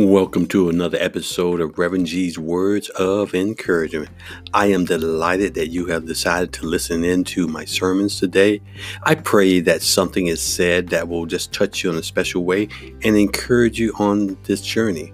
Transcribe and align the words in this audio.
Welcome 0.00 0.46
to 0.46 0.70
another 0.70 0.96
episode 0.98 1.60
of 1.60 1.78
Reverend 1.78 2.06
G's 2.06 2.38
Words 2.38 2.88
of 2.88 3.34
Encouragement. 3.34 4.08
I 4.54 4.68
am 4.68 4.86
delighted 4.86 5.52
that 5.56 5.68
you 5.68 5.84
have 5.88 6.06
decided 6.06 6.54
to 6.54 6.66
listen 6.66 7.04
in 7.04 7.22
to 7.24 7.46
my 7.46 7.66
sermons 7.66 8.18
today. 8.18 8.62
I 9.02 9.14
pray 9.14 9.60
that 9.60 9.82
something 9.82 10.28
is 10.28 10.40
said 10.40 10.88
that 10.88 11.06
will 11.06 11.26
just 11.26 11.52
touch 11.52 11.84
you 11.84 11.90
in 11.90 11.96
a 11.96 12.02
special 12.02 12.46
way 12.46 12.68
and 13.02 13.14
encourage 13.14 13.78
you 13.78 13.92
on 13.98 14.38
this 14.44 14.62
journey. 14.62 15.12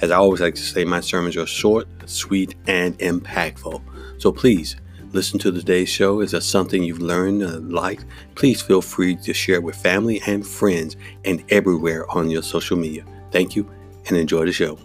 As 0.00 0.10
I 0.10 0.16
always 0.16 0.40
like 0.40 0.54
to 0.54 0.62
say, 0.62 0.86
my 0.86 1.00
sermons 1.00 1.36
are 1.36 1.46
short, 1.46 1.86
sweet, 2.06 2.54
and 2.66 2.98
impactful. 3.00 3.82
So 4.16 4.32
please 4.32 4.76
listen 5.12 5.38
to 5.40 5.52
today's 5.52 5.90
show. 5.90 6.20
Is 6.20 6.30
there 6.30 6.40
something 6.40 6.82
you've 6.82 7.00
learned, 7.00 7.42
uh, 7.42 7.58
liked? 7.58 8.06
Please 8.34 8.62
feel 8.62 8.80
free 8.80 9.14
to 9.14 9.34
share 9.34 9.56
it 9.56 9.62
with 9.62 9.76
family 9.76 10.22
and 10.26 10.46
friends 10.46 10.96
and 11.26 11.44
everywhere 11.50 12.10
on 12.10 12.30
your 12.30 12.42
social 12.42 12.78
media. 12.78 13.04
Thank 13.30 13.56
you 13.56 13.70
and 14.06 14.16
enjoy 14.16 14.46
the 14.46 14.52
show. 14.52 14.78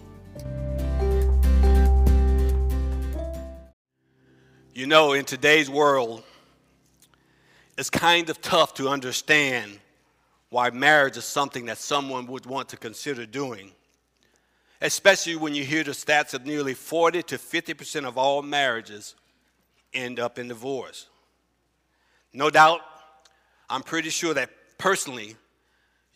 You 4.74 4.86
know, 4.86 5.12
in 5.12 5.24
today's 5.24 5.68
world, 5.68 6.22
it's 7.76 7.90
kind 7.90 8.30
of 8.30 8.40
tough 8.40 8.74
to 8.74 8.88
understand 8.88 9.78
why 10.50 10.70
marriage 10.70 11.16
is 11.16 11.24
something 11.24 11.66
that 11.66 11.78
someone 11.78 12.26
would 12.26 12.46
want 12.46 12.68
to 12.70 12.76
consider 12.76 13.26
doing, 13.26 13.72
especially 14.80 15.36
when 15.36 15.54
you 15.54 15.64
hear 15.64 15.84
the 15.84 15.90
stats 15.90 16.32
of 16.32 16.46
nearly 16.46 16.74
40 16.74 17.22
to 17.24 17.36
50% 17.36 18.06
of 18.06 18.16
all 18.16 18.42
marriages 18.42 19.14
end 19.92 20.20
up 20.20 20.38
in 20.38 20.48
divorce. 20.48 21.06
No 22.32 22.50
doubt, 22.50 22.80
I'm 23.68 23.82
pretty 23.82 24.10
sure 24.10 24.34
that 24.34 24.50
personally, 24.78 25.36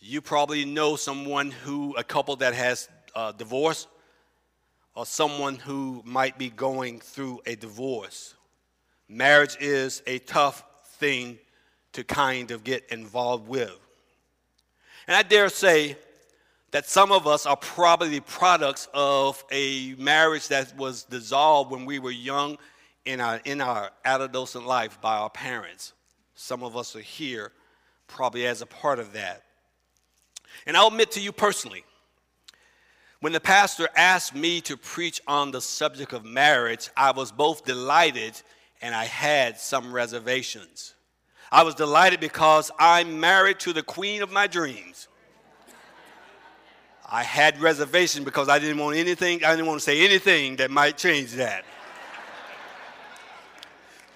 you 0.05 0.21
probably 0.21 0.65
know 0.65 0.97
someone 0.97 1.49
who, 1.49 1.95
a 1.95 2.03
couple 2.03 2.35
that 2.37 2.53
has 2.53 2.89
uh, 3.15 3.31
divorce, 3.31 3.87
or 4.95 5.05
someone 5.05 5.55
who 5.55 6.01
might 6.05 6.37
be 6.37 6.49
going 6.49 6.99
through 6.99 7.39
a 7.45 7.55
divorce. 7.55 8.35
Marriage 9.07 9.55
is 9.61 10.03
a 10.05 10.19
tough 10.19 10.63
thing 10.97 11.37
to 11.93 12.03
kind 12.03 12.51
of 12.51 12.63
get 12.63 12.83
involved 12.89 13.47
with. 13.47 13.79
And 15.07 15.15
I 15.15 15.23
dare 15.23 15.49
say 15.49 15.95
that 16.71 16.85
some 16.85 17.11
of 17.11 17.25
us 17.25 17.45
are 17.45 17.55
probably 17.55 18.19
products 18.19 18.89
of 18.93 19.43
a 19.51 19.95
marriage 19.97 20.49
that 20.49 20.75
was 20.75 21.03
dissolved 21.05 21.71
when 21.71 21.85
we 21.85 21.99
were 21.99 22.11
young 22.11 22.57
in 23.05 23.21
our, 23.21 23.39
in 23.45 23.61
our 23.61 23.89
adolescent 24.03 24.65
life 24.65 24.99
by 24.99 25.17
our 25.17 25.29
parents. 25.29 25.93
Some 26.35 26.61
of 26.61 26.75
us 26.75 26.95
are 26.95 27.01
here 27.01 27.51
probably 28.07 28.45
as 28.45 28.61
a 28.61 28.65
part 28.65 28.99
of 28.99 29.13
that. 29.13 29.43
And 30.65 30.77
I'll 30.77 30.87
admit 30.87 31.11
to 31.11 31.21
you 31.21 31.31
personally, 31.31 31.83
when 33.19 33.31
the 33.31 33.39
pastor 33.39 33.87
asked 33.95 34.35
me 34.35 34.59
to 34.61 34.75
preach 34.75 35.21
on 35.27 35.51
the 35.51 35.61
subject 35.61 36.11
of 36.11 36.25
marriage, 36.25 36.89
I 36.97 37.11
was 37.11 37.31
both 37.31 37.63
delighted 37.63 38.33
and 38.81 38.93
I 38.93 39.05
had 39.05 39.57
some 39.57 39.93
reservations. 39.93 40.93
I 41.49 41.63
was 41.63 41.75
delighted 41.75 42.19
because 42.19 42.69
I'm 42.79 43.19
married 43.19 43.59
to 43.61 43.71
the 43.73 43.83
queen 43.83 44.23
of 44.23 44.31
my 44.31 44.47
dreams. 44.47 45.07
I 47.09 47.23
had 47.23 47.61
reservations 47.61 48.25
because 48.25 48.49
I 48.49 48.59
didn't 48.59 48.79
want 48.79 48.97
anything, 48.97 49.45
I 49.45 49.51
didn't 49.51 49.67
want 49.67 49.79
to 49.79 49.83
say 49.85 50.03
anything 50.03 50.55
that 50.57 50.71
might 50.71 50.97
change 50.97 51.33
that. 51.33 51.63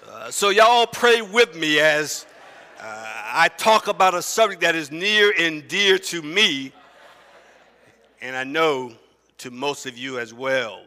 Uh, 0.06 0.30
so, 0.30 0.48
y'all 0.48 0.86
pray 0.86 1.22
with 1.22 1.54
me 1.54 1.78
as 1.78 2.26
uh, 2.80 3.07
I 3.30 3.48
talk 3.48 3.88
about 3.88 4.14
a 4.14 4.22
subject 4.22 4.62
that 4.62 4.74
is 4.74 4.90
near 4.90 5.34
and 5.38 5.68
dear 5.68 5.98
to 5.98 6.22
me, 6.22 6.72
and 8.22 8.34
I 8.34 8.44
know 8.44 8.92
to 9.38 9.50
most 9.50 9.84
of 9.84 9.98
you 9.98 10.18
as 10.18 10.32
well. 10.32 10.82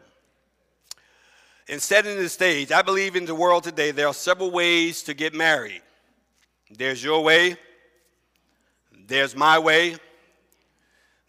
In 1.67 1.79
setting 1.79 2.17
the 2.17 2.29
stage, 2.29 2.71
I 2.71 2.81
believe 2.81 3.15
in 3.15 3.25
the 3.25 3.35
world 3.35 3.63
today 3.63 3.91
there 3.91 4.07
are 4.07 4.13
several 4.13 4.49
ways 4.49 5.03
to 5.03 5.13
get 5.13 5.35
married. 5.35 5.81
There's 6.71 7.03
your 7.03 7.23
way, 7.23 7.57
there's 9.07 9.35
my 9.35 9.59
way, 9.59 9.97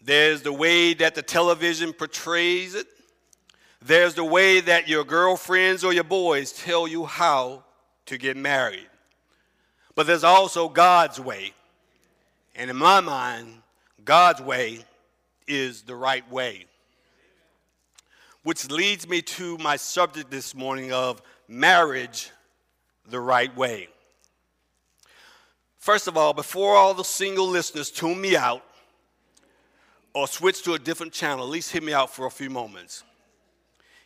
there's 0.01 0.41
the 0.41 0.53
way 0.53 0.95
that 0.95 1.13
the 1.13 1.21
television 1.21 1.93
portrays 1.93 2.73
it, 2.73 2.87
there's 3.81 4.15
the 4.15 4.23
way 4.23 4.61
that 4.61 4.87
your 4.87 5.03
girlfriends 5.03 5.83
or 5.83 5.93
your 5.93 6.05
boys 6.05 6.51
tell 6.51 6.87
you 6.87 7.05
how 7.05 7.63
to 8.07 8.17
get 8.17 8.35
married. 8.35 8.87
But 9.95 10.07
there's 10.07 10.23
also 10.23 10.69
God's 10.69 11.19
way. 11.19 11.53
And 12.55 12.69
in 12.69 12.75
my 12.75 12.99
mind, 12.99 13.61
God's 14.03 14.41
way 14.41 14.85
is 15.47 15.83
the 15.83 15.95
right 15.95 16.29
way. 16.31 16.65
Which 18.43 18.69
leads 18.69 19.07
me 19.07 19.21
to 19.21 19.57
my 19.59 19.77
subject 19.77 20.29
this 20.29 20.53
morning 20.53 20.91
of 20.91 21.21
marriage 21.47 22.31
the 23.07 23.19
right 23.19 23.55
way. 23.55 23.87
First 25.77 26.07
of 26.07 26.17
all, 26.17 26.33
before 26.33 26.75
all 26.75 26.93
the 26.93 27.03
single 27.03 27.47
listeners 27.47 27.91
tune 27.91 28.19
me 28.19 28.35
out 28.35 28.63
or 30.13 30.27
switch 30.27 30.63
to 30.63 30.73
a 30.73 30.79
different 30.79 31.11
channel, 31.11 31.43
at 31.43 31.49
least 31.49 31.71
hear 31.71 31.81
me 31.81 31.93
out 31.93 32.13
for 32.13 32.25
a 32.25 32.31
few 32.31 32.49
moments. 32.49 33.03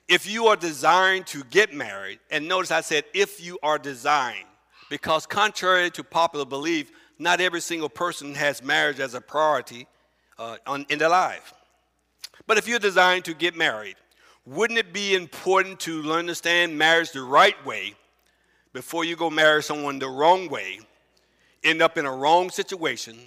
If 0.08 0.30
you 0.30 0.48
are 0.48 0.56
desiring 0.56 1.24
to 1.26 1.44
get 1.44 1.74
married, 1.74 2.20
and 2.32 2.48
notice 2.48 2.72
I 2.72 2.82
said 2.82 3.04
if 3.14 3.44
you 3.44 3.60
are 3.62 3.78
desiring, 3.78 4.46
because, 4.90 5.26
contrary 5.26 5.90
to 5.92 6.04
popular 6.04 6.46
belief, 6.46 6.92
not 7.20 7.42
every 7.42 7.62
single 7.62 7.90
person 7.90 8.36
has 8.36 8.64
marriage 8.64 9.00
as 9.00 9.14
a 9.14 9.22
priority 9.22 9.88
uh, 10.38 10.58
on, 10.66 10.86
in 10.90 11.00
their 11.00 11.10
life. 11.10 11.54
But 12.46 12.58
if 12.58 12.68
you're 12.68 12.80
designed 12.80 13.26
to 13.26 13.34
get 13.34 13.56
married, 13.56 13.96
wouldn't 14.46 14.80
it 14.80 14.94
be 14.94 15.16
important 15.16 15.80
to 15.82 16.14
understand 16.14 16.78
marriage 16.78 17.12
the 17.12 17.22
right 17.22 17.64
way 17.66 17.96
before 18.72 19.04
you 19.04 19.16
go 19.16 19.30
marry 19.30 19.62
someone 19.62 20.00
the 20.00 20.08
wrong 20.08 20.48
way, 20.50 20.80
end 21.64 21.82
up 21.82 21.98
in 21.98 22.06
a 22.06 22.12
wrong 22.12 22.50
situation 22.50 23.18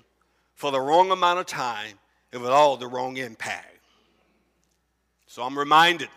for 0.55 0.71
the 0.71 0.81
wrong 0.81 1.11
amount 1.11 1.41
of 1.41 1.47
time 1.47 1.99
and 2.33 2.41
with 2.41 2.51
all 2.51 2.77
the 2.77 2.87
wrong 2.87 3.19
impact? 3.19 3.67
So 5.27 5.43
I'm 5.43 5.59
reminded 5.59 6.09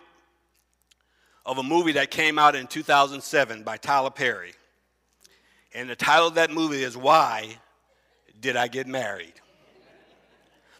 of 1.44 1.58
a 1.58 1.62
movie 1.62 1.92
that 1.92 2.10
came 2.10 2.38
out 2.38 2.56
in 2.56 2.66
2007 2.66 3.62
by 3.62 3.76
Tyler 3.76 4.10
Perry. 4.10 4.54
And 5.74 5.90
the 5.90 5.96
title 5.96 6.28
of 6.28 6.34
that 6.34 6.52
movie 6.52 6.82
is 6.82 6.96
Why 6.96 7.58
Did 8.40 8.56
I 8.56 8.68
Get 8.68 8.86
Married? 8.86 9.32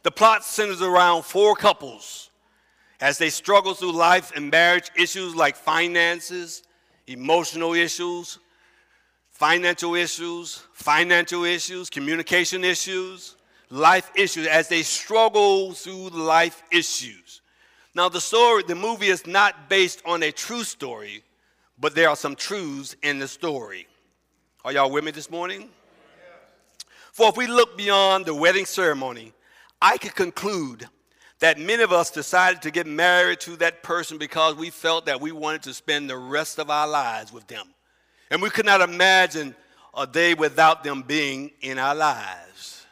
The 0.04 0.10
plot 0.10 0.44
centers 0.44 0.82
around 0.82 1.24
four 1.24 1.56
couples 1.56 2.30
as 3.00 3.18
they 3.18 3.30
struggle 3.30 3.74
through 3.74 3.92
life 3.92 4.32
and 4.36 4.50
marriage 4.50 4.90
issues 4.96 5.34
like 5.34 5.56
finances, 5.56 6.62
emotional 7.06 7.74
issues, 7.74 8.38
financial 9.30 9.96
issues, 9.96 10.62
financial 10.72 11.44
issues, 11.44 11.90
communication 11.90 12.64
issues, 12.64 13.36
life 13.70 14.10
issues, 14.14 14.46
as 14.46 14.68
they 14.68 14.82
struggle 14.82 15.72
through 15.72 16.10
life 16.10 16.62
issues. 16.70 17.40
Now, 17.94 18.08
the 18.08 18.20
story, 18.20 18.62
the 18.62 18.74
movie 18.74 19.08
is 19.08 19.26
not 19.26 19.68
based 19.68 20.02
on 20.06 20.22
a 20.22 20.30
true 20.30 20.64
story, 20.64 21.24
but 21.80 21.94
there 21.94 22.08
are 22.08 22.16
some 22.16 22.36
truths 22.36 22.94
in 23.02 23.18
the 23.18 23.28
story. 23.28 23.88
Are 24.64 24.72
y'all 24.72 24.90
with 24.90 25.04
me 25.04 25.10
this 25.10 25.30
morning? 25.30 25.68
For 27.12 27.28
if 27.28 27.36
we 27.36 27.46
look 27.46 27.76
beyond 27.76 28.24
the 28.24 28.34
wedding 28.34 28.64
ceremony, 28.64 29.34
I 29.82 29.98
could 29.98 30.14
conclude 30.14 30.88
that 31.40 31.58
many 31.58 31.82
of 31.82 31.92
us 31.92 32.10
decided 32.10 32.62
to 32.62 32.70
get 32.70 32.86
married 32.86 33.40
to 33.40 33.56
that 33.56 33.82
person 33.82 34.16
because 34.16 34.54
we 34.54 34.70
felt 34.70 35.04
that 35.04 35.20
we 35.20 35.32
wanted 35.32 35.64
to 35.64 35.74
spend 35.74 36.08
the 36.08 36.16
rest 36.16 36.58
of 36.58 36.70
our 36.70 36.88
lives 36.88 37.30
with 37.30 37.46
them. 37.46 37.74
And 38.30 38.40
we 38.40 38.48
could 38.48 38.64
not 38.64 38.80
imagine 38.80 39.54
a 39.94 40.06
day 40.06 40.32
without 40.32 40.82
them 40.82 41.02
being 41.02 41.50
in 41.60 41.78
our 41.78 41.94
lives. 41.94 42.86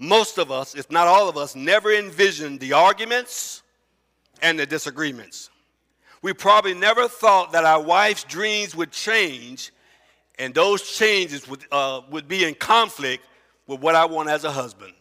Most 0.00 0.38
of 0.38 0.50
us, 0.50 0.74
if 0.74 0.90
not 0.90 1.06
all 1.06 1.28
of 1.28 1.36
us, 1.36 1.54
never 1.54 1.92
envisioned 1.92 2.58
the 2.58 2.72
arguments 2.72 3.62
and 4.42 4.58
the 4.58 4.66
disagreements. 4.66 5.50
We 6.20 6.32
probably 6.32 6.74
never 6.74 7.06
thought 7.06 7.52
that 7.52 7.64
our 7.64 7.80
wife's 7.80 8.24
dreams 8.24 8.74
would 8.74 8.90
change 8.90 9.70
and 10.38 10.54
those 10.54 10.82
changes 10.82 11.48
would, 11.48 11.64
uh, 11.72 12.02
would 12.10 12.28
be 12.28 12.44
in 12.44 12.54
conflict 12.54 13.24
with 13.66 13.80
what 13.80 13.94
I 13.94 14.04
want 14.04 14.28
as 14.28 14.44
a 14.44 14.50
husband. 14.50 14.92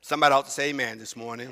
Somebody 0.00 0.34
ought 0.34 0.44
to 0.44 0.50
say 0.50 0.70
amen 0.70 0.98
this 0.98 1.16
morning. 1.16 1.48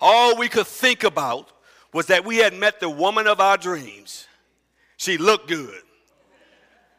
All 0.00 0.36
we 0.36 0.48
could 0.48 0.66
think 0.66 1.04
about 1.04 1.50
was 1.92 2.06
that 2.06 2.24
we 2.24 2.36
had 2.36 2.54
met 2.54 2.80
the 2.80 2.90
woman 2.90 3.26
of 3.26 3.40
our 3.40 3.56
dreams. 3.56 4.26
She 4.96 5.16
looked 5.16 5.48
good. 5.48 5.82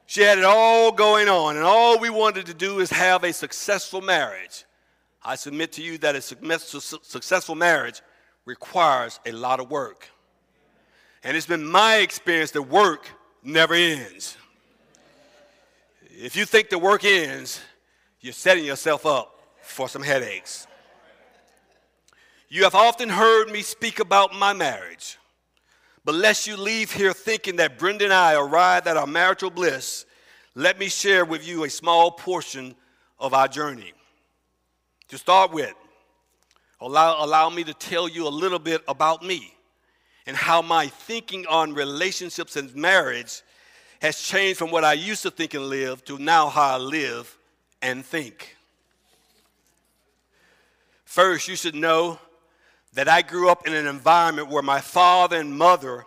She 0.07 0.22
had 0.22 0.40
it 0.40 0.44
all 0.44 0.92
going 0.92 1.30
on, 1.30 1.56
and 1.56 1.63
all 1.63 2.00
we 2.00 2.10
wanted 2.10 2.48
to 2.48 2.56
do 2.56 2.80
is 2.80 2.90
have 2.90 3.24
a 3.24 3.31
successful 3.31 4.02
marriage. 4.02 4.66
I 5.24 5.36
submit 5.36 5.74
to 5.74 5.84
you 5.84 6.00
that 6.00 6.16
a 6.16 6.22
successful 6.22 7.54
marriage 7.54 8.02
requires 8.45 9.19
a 9.28 9.31
lot 9.31 9.60
of 9.60 9.69
work. 9.69 10.10
And 11.24 11.38
it's 11.38 11.45
been 11.45 11.63
my 11.66 11.98
experience 11.98 12.52
that 12.52 12.63
work 12.63 13.12
never 13.44 13.74
ends. 13.74 14.38
If 16.01 16.36
you 16.36 16.45
think 16.45 16.69
the 16.69 16.80
work 16.80 17.06
ends, 17.06 17.62
you're 18.19 18.33
setting 18.33 18.65
yourself 18.65 19.06
up 19.06 19.39
for 19.62 19.88
some 19.88 20.03
headaches. 20.03 20.68
You 22.50 22.63
have 22.63 22.75
often 22.75 23.09
heard 23.09 23.50
me 23.50 23.62
speak 23.62 24.00
about 24.00 24.33
my 24.33 24.53
marriage. 24.53 25.18
But 26.03 26.15
lest 26.15 26.47
you 26.47 26.57
leave 26.57 26.91
here 26.91 27.13
thinking 27.13 27.57
that 27.57 27.77
Brenda 27.77 28.06
and 28.06 28.13
I 28.13 28.33
arrived 28.33 28.88
at 28.88 28.97
our 28.97 29.06
marital 29.06 29.50
bliss, 29.50 30.06
let 30.56 30.80
me 30.80 30.89
share 30.89 31.24
with 31.24 31.47
you 31.47 31.63
a 31.63 31.69
small 31.69 32.12
portion 32.12 32.75
of 33.19 33.33
our 33.33 33.47
journey. 33.47 33.94
To 35.09 35.18
start 35.18 35.53
with, 35.53 35.74
allow, 36.81 37.24
allow 37.24 37.50
me 37.50 37.63
to 37.63 37.74
tell 37.74 38.09
you 38.09 38.27
a 38.27 38.30
little 38.30 38.59
bit 38.59 38.81
about 38.88 39.24
me 39.24 39.53
and 40.30 40.38
how 40.38 40.62
my 40.62 40.86
thinking 40.86 41.48
on 41.48 41.74
relationships 41.74 42.56
and 42.56 42.76
marriage 42.76 43.42
has 44.00 44.22
changed 44.22 44.60
from 44.60 44.70
what 44.70 44.86
I 44.86 44.94
used 44.94 45.24
to 45.24 45.31
think 45.31 45.56
and 45.56 45.66
live 45.66 46.06
to 46.06 46.20
now 46.20 46.50
how 46.50 46.76
I 46.76 46.78
live 46.78 47.36
and 47.81 48.06
think. 48.06 48.56
First, 51.04 51.48
you 51.48 51.56
should 51.56 51.74
know 51.74 52.20
that 52.94 53.08
I 53.08 53.24
grew 53.24 53.50
up 53.50 53.66
in 53.66 53.74
an 53.74 53.88
environment 53.88 54.50
where 54.50 54.62
my 54.62 54.81
father 54.81 55.38
and 55.38 55.58
mother 55.58 56.06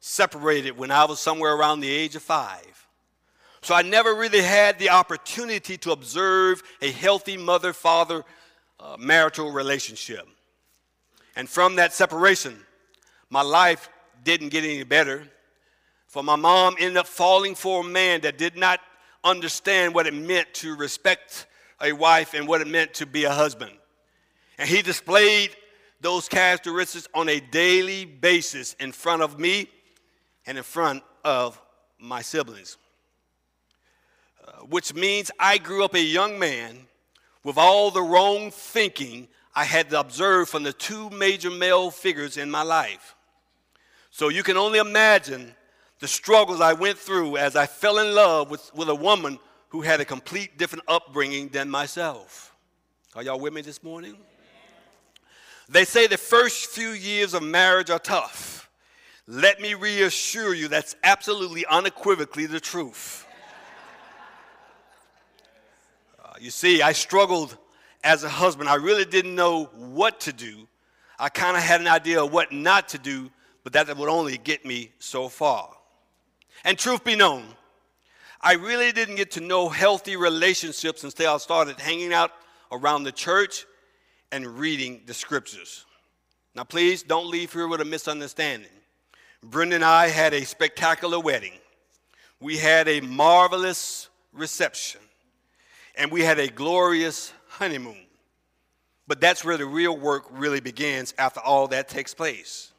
separated 0.00 0.76
when 0.76 0.90
I 0.90 1.04
was 1.04 1.20
somewhere 1.20 1.54
around 1.54 1.78
the 1.78 1.90
age 1.90 2.16
of 2.16 2.22
five. 2.22 2.88
So 3.62 3.72
I 3.72 3.82
never 3.82 4.16
really 4.16 4.42
had 4.42 4.80
the 4.80 4.90
opportunity 4.90 5.78
to 5.78 5.92
observe 5.92 6.60
a 6.82 6.90
healthy 6.90 7.36
mother 7.36 7.72
father 7.72 8.24
uh, 8.80 8.96
marital 8.98 9.52
relationship. 9.52 10.26
And 11.36 11.48
from 11.48 11.76
that 11.76 11.92
separation, 11.92 12.58
my 13.30 13.42
life 13.42 13.88
didn't 14.22 14.48
get 14.48 14.64
any 14.64 14.82
better. 14.82 15.26
For 16.08 16.22
my 16.22 16.36
mom 16.36 16.74
ended 16.78 16.96
up 16.96 17.06
falling 17.06 17.54
for 17.54 17.82
a 17.82 17.84
man 17.84 18.22
that 18.22 18.36
did 18.36 18.56
not 18.56 18.80
understand 19.22 19.94
what 19.94 20.06
it 20.06 20.14
meant 20.14 20.52
to 20.54 20.76
respect 20.76 21.46
a 21.80 21.92
wife 21.92 22.34
and 22.34 22.46
what 22.46 22.60
it 22.60 22.66
meant 22.66 22.94
to 22.94 23.06
be 23.06 23.24
a 23.24 23.32
husband. 23.32 23.72
And 24.58 24.68
he 24.68 24.82
displayed 24.82 25.56
those 26.00 26.28
characteristics 26.28 27.06
on 27.14 27.28
a 27.28 27.40
daily 27.40 28.04
basis 28.04 28.74
in 28.74 28.92
front 28.92 29.22
of 29.22 29.38
me 29.38 29.68
and 30.46 30.58
in 30.58 30.64
front 30.64 31.02
of 31.24 31.60
my 31.98 32.22
siblings. 32.22 32.76
Uh, 34.46 34.52
which 34.66 34.94
means 34.94 35.30
I 35.38 35.58
grew 35.58 35.84
up 35.84 35.94
a 35.94 36.00
young 36.00 36.38
man 36.38 36.86
with 37.44 37.56
all 37.56 37.90
the 37.90 38.02
wrong 38.02 38.50
thinking 38.50 39.28
I 39.54 39.64
had 39.64 39.90
to 39.90 40.00
observe 40.00 40.48
from 40.48 40.62
the 40.62 40.72
two 40.72 41.10
major 41.10 41.50
male 41.50 41.90
figures 41.90 42.36
in 42.36 42.50
my 42.50 42.62
life. 42.62 43.14
So 44.10 44.28
you 44.28 44.42
can 44.42 44.56
only 44.56 44.78
imagine 44.78 45.54
the 46.00 46.08
struggles 46.08 46.60
I 46.60 46.72
went 46.72 46.98
through 46.98 47.36
as 47.36 47.56
I 47.56 47.66
fell 47.66 47.98
in 47.98 48.14
love 48.14 48.50
with, 48.50 48.70
with 48.74 48.88
a 48.88 48.94
woman 48.94 49.38
who 49.68 49.82
had 49.82 50.00
a 50.00 50.04
complete 50.04 50.58
different 50.58 50.84
upbringing 50.88 51.48
than 51.48 51.70
myself. 51.70 52.54
Are 53.14 53.22
y'all 53.22 53.38
with 53.38 53.52
me 53.52 53.60
this 53.60 53.82
morning? 53.82 54.16
They 55.68 55.84
say 55.84 56.08
the 56.08 56.18
first 56.18 56.66
few 56.70 56.90
years 56.90 57.34
of 57.34 57.42
marriage 57.42 57.90
are 57.90 57.98
tough. 58.00 58.68
Let 59.28 59.60
me 59.60 59.74
reassure 59.74 60.54
you 60.54 60.66
that's 60.66 60.96
absolutely 61.04 61.64
unequivocally 61.66 62.46
the 62.46 62.58
truth. 62.58 63.26
Uh, 66.24 66.32
you 66.40 66.50
see, 66.50 66.82
I 66.82 66.90
struggled 66.90 67.56
as 68.02 68.24
a 68.24 68.28
husband. 68.28 68.68
I 68.68 68.74
really 68.74 69.04
didn't 69.04 69.36
know 69.36 69.66
what 69.76 70.18
to 70.20 70.32
do. 70.32 70.66
I 71.16 71.28
kind 71.28 71.56
of 71.56 71.62
had 71.62 71.80
an 71.80 71.86
idea 71.86 72.24
of 72.24 72.32
what 72.32 72.50
not 72.50 72.88
to 72.88 72.98
do, 72.98 73.30
but 73.64 73.72
that 73.72 73.94
would 73.96 74.08
only 74.08 74.38
get 74.38 74.64
me 74.64 74.92
so 74.98 75.28
far. 75.28 75.70
And 76.64 76.78
truth 76.78 77.04
be 77.04 77.16
known, 77.16 77.44
I 78.40 78.54
really 78.54 78.92
didn't 78.92 79.16
get 79.16 79.32
to 79.32 79.40
know 79.40 79.68
healthy 79.68 80.16
relationships 80.16 81.04
until 81.04 81.34
I 81.34 81.38
started 81.38 81.78
hanging 81.78 82.12
out 82.12 82.30
around 82.72 83.04
the 83.04 83.12
church 83.12 83.66
and 84.32 84.46
reading 84.58 85.02
the 85.06 85.14
scriptures. 85.14 85.84
Now, 86.54 86.64
please 86.64 87.02
don't 87.02 87.28
leave 87.28 87.52
here 87.52 87.68
with 87.68 87.80
a 87.80 87.84
misunderstanding. 87.84 88.70
Brenda 89.42 89.76
and 89.76 89.84
I 89.84 90.08
had 90.08 90.34
a 90.34 90.44
spectacular 90.44 91.20
wedding. 91.20 91.52
We 92.40 92.56
had 92.56 92.88
a 92.88 93.00
marvelous 93.00 94.08
reception. 94.32 95.00
And 95.96 96.10
we 96.10 96.22
had 96.22 96.38
a 96.38 96.48
glorious 96.48 97.32
honeymoon. 97.48 98.06
But 99.06 99.20
that's 99.20 99.44
where 99.44 99.56
the 99.56 99.66
real 99.66 99.96
work 99.96 100.24
really 100.30 100.60
begins 100.60 101.14
after 101.18 101.40
all 101.40 101.68
that 101.68 101.88
takes 101.88 102.14
place. 102.14 102.72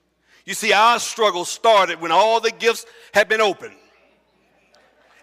You 0.46 0.54
see, 0.54 0.74
our 0.74 1.00
struggle 1.00 1.46
started 1.46 2.02
when 2.02 2.12
all 2.12 2.40
the 2.40 2.52
gifts 2.52 2.86
had 3.14 3.28
been 3.28 3.42
opened, 3.42 3.76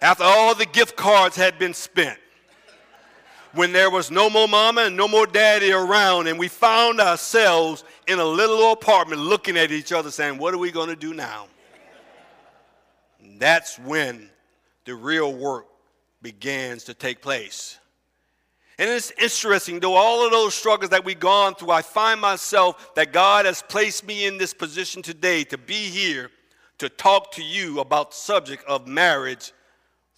after 0.00 0.24
all 0.24 0.54
the 0.54 0.66
gift 0.66 0.96
cards 0.96 1.36
had 1.36 1.58
been 1.58 1.74
spent 1.74 2.18
when 3.52 3.72
there 3.72 3.90
was 3.90 4.10
no 4.10 4.28
more 4.30 4.46
mama 4.46 4.82
and 4.82 4.96
no 4.96 5.08
more 5.08 5.26
daddy 5.26 5.72
around, 5.72 6.26
and 6.26 6.38
we 6.38 6.48
found 6.48 7.00
ourselves 7.00 7.84
in 8.06 8.18
a 8.18 8.24
little 8.24 8.72
apartment 8.72 9.20
looking 9.20 9.56
at 9.56 9.72
each 9.72 9.92
other 9.92 10.10
saying, 10.10 10.38
What 10.38 10.54
are 10.54 10.58
we 10.58 10.70
going 10.70 10.88
to 10.88 10.96
do 10.96 11.14
now? 11.14 11.46
And 13.20 13.40
that's 13.40 13.78
when 13.78 14.30
the 14.84 14.94
real 14.94 15.32
work 15.32 15.66
begins 16.22 16.84
to 16.84 16.94
take 16.94 17.20
place. 17.20 17.78
And 18.78 18.88
it's 18.88 19.10
interesting, 19.20 19.80
though 19.80 19.96
all 19.96 20.24
of 20.24 20.30
those 20.30 20.54
struggles 20.54 20.90
that 20.90 21.04
we've 21.04 21.18
gone 21.18 21.56
through, 21.56 21.72
I 21.72 21.82
find 21.82 22.20
myself 22.20 22.94
that 22.94 23.12
God 23.12 23.44
has 23.44 23.60
placed 23.60 24.06
me 24.06 24.26
in 24.26 24.38
this 24.38 24.54
position 24.54 25.02
today 25.02 25.42
to 25.44 25.58
be 25.58 25.74
here 25.74 26.30
to 26.78 26.88
talk 26.88 27.32
to 27.32 27.42
you 27.42 27.80
about 27.80 28.10
the 28.10 28.16
subject 28.16 28.64
of 28.68 28.86
marriage 28.86 29.52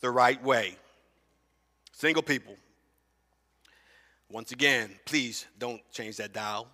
the 0.03 0.11
right 0.11 0.43
way. 0.45 0.77
Single 1.93 2.23
people, 2.23 2.55
once 4.31 4.53
again, 4.53 4.91
please 5.07 5.47
don't 5.59 5.81
change 5.91 6.19
that 6.19 6.35
dial. 6.35 6.69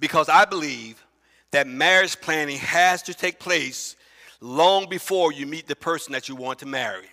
Because 0.00 0.28
I 0.28 0.44
believe 0.44 1.04
that 1.52 1.68
marriage 1.68 2.20
planning 2.20 2.58
has 2.58 3.00
to 3.04 3.14
take 3.14 3.38
place 3.38 3.94
long 4.40 4.88
before 4.88 5.32
you 5.32 5.46
meet 5.46 5.68
the 5.68 5.76
person 5.76 6.12
that 6.12 6.28
you 6.28 6.34
want 6.34 6.58
to 6.58 6.66
marry. 6.66 7.06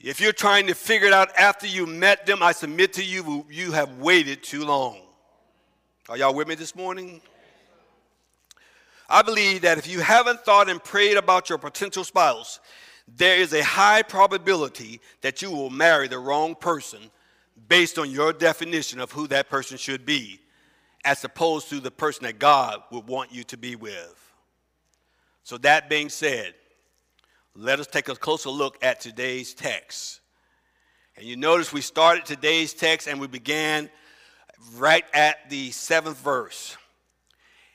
If 0.00 0.20
you're 0.20 0.32
trying 0.32 0.68
to 0.68 0.74
figure 0.74 1.08
it 1.08 1.12
out 1.12 1.36
after 1.36 1.66
you 1.66 1.84
met 1.84 2.24
them, 2.24 2.40
I 2.42 2.52
submit 2.52 2.92
to 2.94 3.04
you, 3.04 3.44
you 3.50 3.72
have 3.72 3.98
waited 3.98 4.44
too 4.44 4.64
long. 4.64 5.00
Are 6.08 6.16
y'all 6.16 6.34
with 6.34 6.46
me 6.46 6.54
this 6.54 6.76
morning? 6.76 7.20
I 9.08 9.22
believe 9.22 9.62
that 9.62 9.76
if 9.76 9.88
you 9.88 10.00
haven't 10.00 10.40
thought 10.40 10.68
and 10.68 10.82
prayed 10.82 11.16
about 11.16 11.48
your 11.48 11.58
potential 11.58 12.04
spouse, 12.04 12.60
there 13.08 13.38
is 13.38 13.52
a 13.52 13.64
high 13.64 14.02
probability 14.02 15.00
that 15.22 15.42
you 15.42 15.50
will 15.50 15.70
marry 15.70 16.06
the 16.06 16.18
wrong 16.18 16.54
person 16.54 17.10
based 17.68 17.98
on 17.98 18.10
your 18.10 18.32
definition 18.32 19.00
of 19.00 19.10
who 19.10 19.26
that 19.28 19.48
person 19.48 19.78
should 19.78 20.06
be, 20.06 20.38
as 21.04 21.24
opposed 21.24 21.70
to 21.70 21.80
the 21.80 21.90
person 21.90 22.24
that 22.24 22.38
God 22.38 22.82
would 22.92 23.06
want 23.06 23.32
you 23.32 23.42
to 23.44 23.56
be 23.56 23.74
with. 23.74 24.14
So, 25.42 25.58
that 25.58 25.88
being 25.88 26.10
said, 26.10 26.54
let 27.54 27.80
us 27.80 27.86
take 27.86 28.08
a 28.08 28.14
closer 28.14 28.50
look 28.50 28.78
at 28.82 29.00
today's 29.00 29.54
text. 29.54 30.20
And 31.16 31.26
you 31.26 31.36
notice 31.36 31.72
we 31.72 31.80
started 31.80 32.24
today's 32.24 32.72
text 32.72 33.08
and 33.08 33.20
we 33.20 33.26
began 33.26 33.90
right 34.76 35.04
at 35.12 35.50
the 35.50 35.70
seventh 35.72 36.18
verse. 36.18 36.76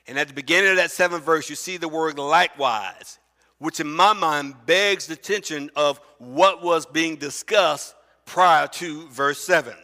And 0.06 0.18
at 0.18 0.28
the 0.28 0.34
beginning 0.34 0.70
of 0.70 0.76
that 0.76 0.90
seventh 0.90 1.24
verse, 1.24 1.48
you 1.48 1.56
see 1.56 1.76
the 1.76 1.88
word 1.88 2.18
likewise, 2.18 3.18
which 3.58 3.80
in 3.80 3.92
my 3.92 4.12
mind 4.12 4.54
begs 4.66 5.06
the 5.06 5.14
attention 5.14 5.70
of 5.76 6.00
what 6.18 6.62
was 6.62 6.86
being 6.86 7.16
discussed 7.16 7.94
prior 8.26 8.66
to 8.68 9.06
verse 9.08 9.44
7. 9.44 9.74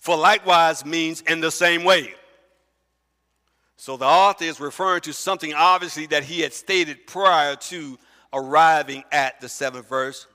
For 0.00 0.16
likewise 0.16 0.84
means 0.84 1.22
in 1.22 1.40
the 1.40 1.50
same 1.50 1.84
way. 1.84 2.14
So 3.76 3.96
the 3.96 4.06
author 4.06 4.44
is 4.44 4.60
referring 4.60 5.02
to 5.02 5.12
something 5.12 5.52
obviously 5.52 6.06
that 6.06 6.24
he 6.24 6.40
had 6.40 6.52
stated 6.52 7.06
prior 7.06 7.56
to 7.56 7.98
arriving 8.32 9.04
at 9.12 9.40
the 9.40 9.48
seventh 9.48 9.88
verse. 9.88 10.26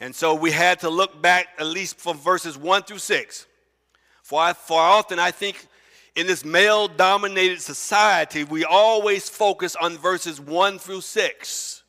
And 0.00 0.14
so 0.14 0.34
we 0.34 0.50
had 0.50 0.80
to 0.80 0.90
look 0.90 1.22
back 1.22 1.48
at 1.58 1.66
least 1.66 1.98
from 1.98 2.18
verses 2.18 2.58
1 2.58 2.82
through 2.82 2.98
6. 2.98 3.46
For, 4.22 4.40
I, 4.40 4.52
for 4.52 4.80
often 4.80 5.18
I 5.18 5.30
think 5.30 5.66
in 6.16 6.26
this 6.26 6.44
male 6.44 6.88
dominated 6.88 7.60
society, 7.60 8.44
we 8.44 8.64
always 8.64 9.28
focus 9.28 9.76
on 9.76 9.96
verses 9.96 10.40
1 10.40 10.78
through 10.78 11.02
6. 11.02 11.82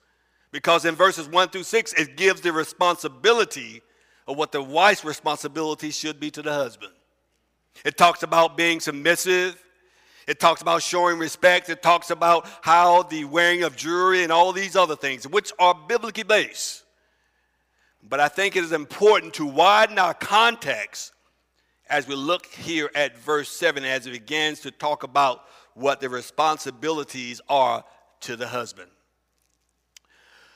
Because 0.51 0.85
in 0.85 0.95
verses 0.95 1.27
1 1.27 1.49
through 1.49 1.63
6, 1.63 1.93
it 1.93 2.15
gives 2.15 2.41
the 2.41 2.51
responsibility 2.53 3.81
of 4.27 4.37
what 4.37 4.51
the 4.51 4.61
wife's 4.61 5.03
responsibility 5.03 5.91
should 5.91 6.19
be 6.19 6.29
to 6.31 6.41
the 6.41 6.53
husband. 6.53 6.93
It 7.85 7.97
talks 7.97 8.23
about 8.23 8.57
being 8.57 8.79
submissive. 8.79 9.61
It 10.27 10.41
talks 10.41 10.61
about 10.61 10.83
showing 10.83 11.17
respect. 11.17 11.69
It 11.69 11.81
talks 11.81 12.09
about 12.09 12.47
how 12.61 13.03
the 13.03 13.23
wearing 13.23 13.63
of 13.63 13.77
jewelry 13.77 14.23
and 14.23 14.31
all 14.31 14.51
these 14.51 14.75
other 14.75 14.97
things, 14.97 15.25
which 15.25 15.53
are 15.57 15.73
biblically 15.73 16.23
based. 16.23 16.83
But 18.03 18.19
I 18.19 18.27
think 18.27 18.55
it 18.55 18.63
is 18.63 18.73
important 18.73 19.33
to 19.35 19.45
widen 19.45 19.97
our 19.97 20.13
context 20.13 21.13
as 21.89 22.07
we 22.07 22.15
look 22.15 22.45
here 22.47 22.91
at 22.93 23.17
verse 23.17 23.49
7 23.49 23.83
as 23.85 24.05
it 24.05 24.11
begins 24.11 24.59
to 24.61 24.71
talk 24.71 25.03
about 25.03 25.45
what 25.73 26.01
the 26.01 26.09
responsibilities 26.09 27.39
are 27.47 27.83
to 28.21 28.35
the 28.35 28.47
husband. 28.47 28.89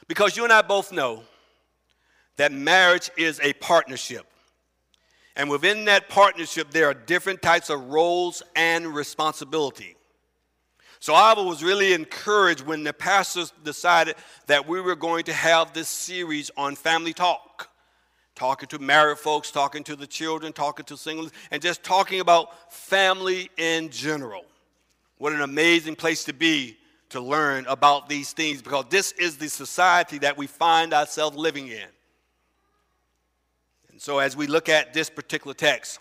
Because 0.07 0.35
you 0.35 0.43
and 0.43 0.51
I 0.51 0.61
both 0.61 0.91
know 0.91 1.23
that 2.35 2.51
marriage 2.51 3.09
is 3.17 3.39
a 3.41 3.53
partnership. 3.53 4.30
And 5.41 5.49
within 5.49 5.85
that 5.85 6.07
partnership, 6.07 6.69
there 6.69 6.85
are 6.85 6.93
different 6.93 7.41
types 7.41 7.71
of 7.71 7.89
roles 7.89 8.43
and 8.55 8.85
responsibility. 8.85 9.95
So 10.99 11.15
I 11.15 11.33
was 11.33 11.63
really 11.63 11.93
encouraged 11.93 12.61
when 12.61 12.83
the 12.83 12.93
pastors 12.93 13.51
decided 13.63 14.17
that 14.45 14.67
we 14.67 14.81
were 14.81 14.95
going 14.95 15.23
to 15.23 15.33
have 15.33 15.73
this 15.73 15.87
series 15.87 16.51
on 16.55 16.75
family 16.75 17.11
talk. 17.11 17.71
Talking 18.35 18.69
to 18.69 18.77
married 18.77 19.17
folks, 19.17 19.49
talking 19.49 19.83
to 19.85 19.95
the 19.95 20.05
children, 20.05 20.53
talking 20.53 20.85
to 20.85 20.95
singles, 20.95 21.31
and 21.49 21.59
just 21.59 21.83
talking 21.83 22.19
about 22.19 22.71
family 22.71 23.49
in 23.57 23.89
general. 23.89 24.45
What 25.17 25.33
an 25.33 25.41
amazing 25.41 25.95
place 25.95 26.23
to 26.25 26.33
be 26.33 26.77
to 27.09 27.19
learn 27.19 27.65
about 27.65 28.07
these 28.07 28.31
things 28.31 28.61
because 28.61 28.85
this 28.91 29.11
is 29.13 29.37
the 29.37 29.49
society 29.49 30.19
that 30.19 30.37
we 30.37 30.45
find 30.45 30.93
ourselves 30.93 31.35
living 31.35 31.69
in. 31.69 31.87
So, 34.01 34.17
as 34.17 34.35
we 34.35 34.47
look 34.47 34.67
at 34.67 34.95
this 34.95 35.11
particular 35.11 35.53
text, 35.53 35.99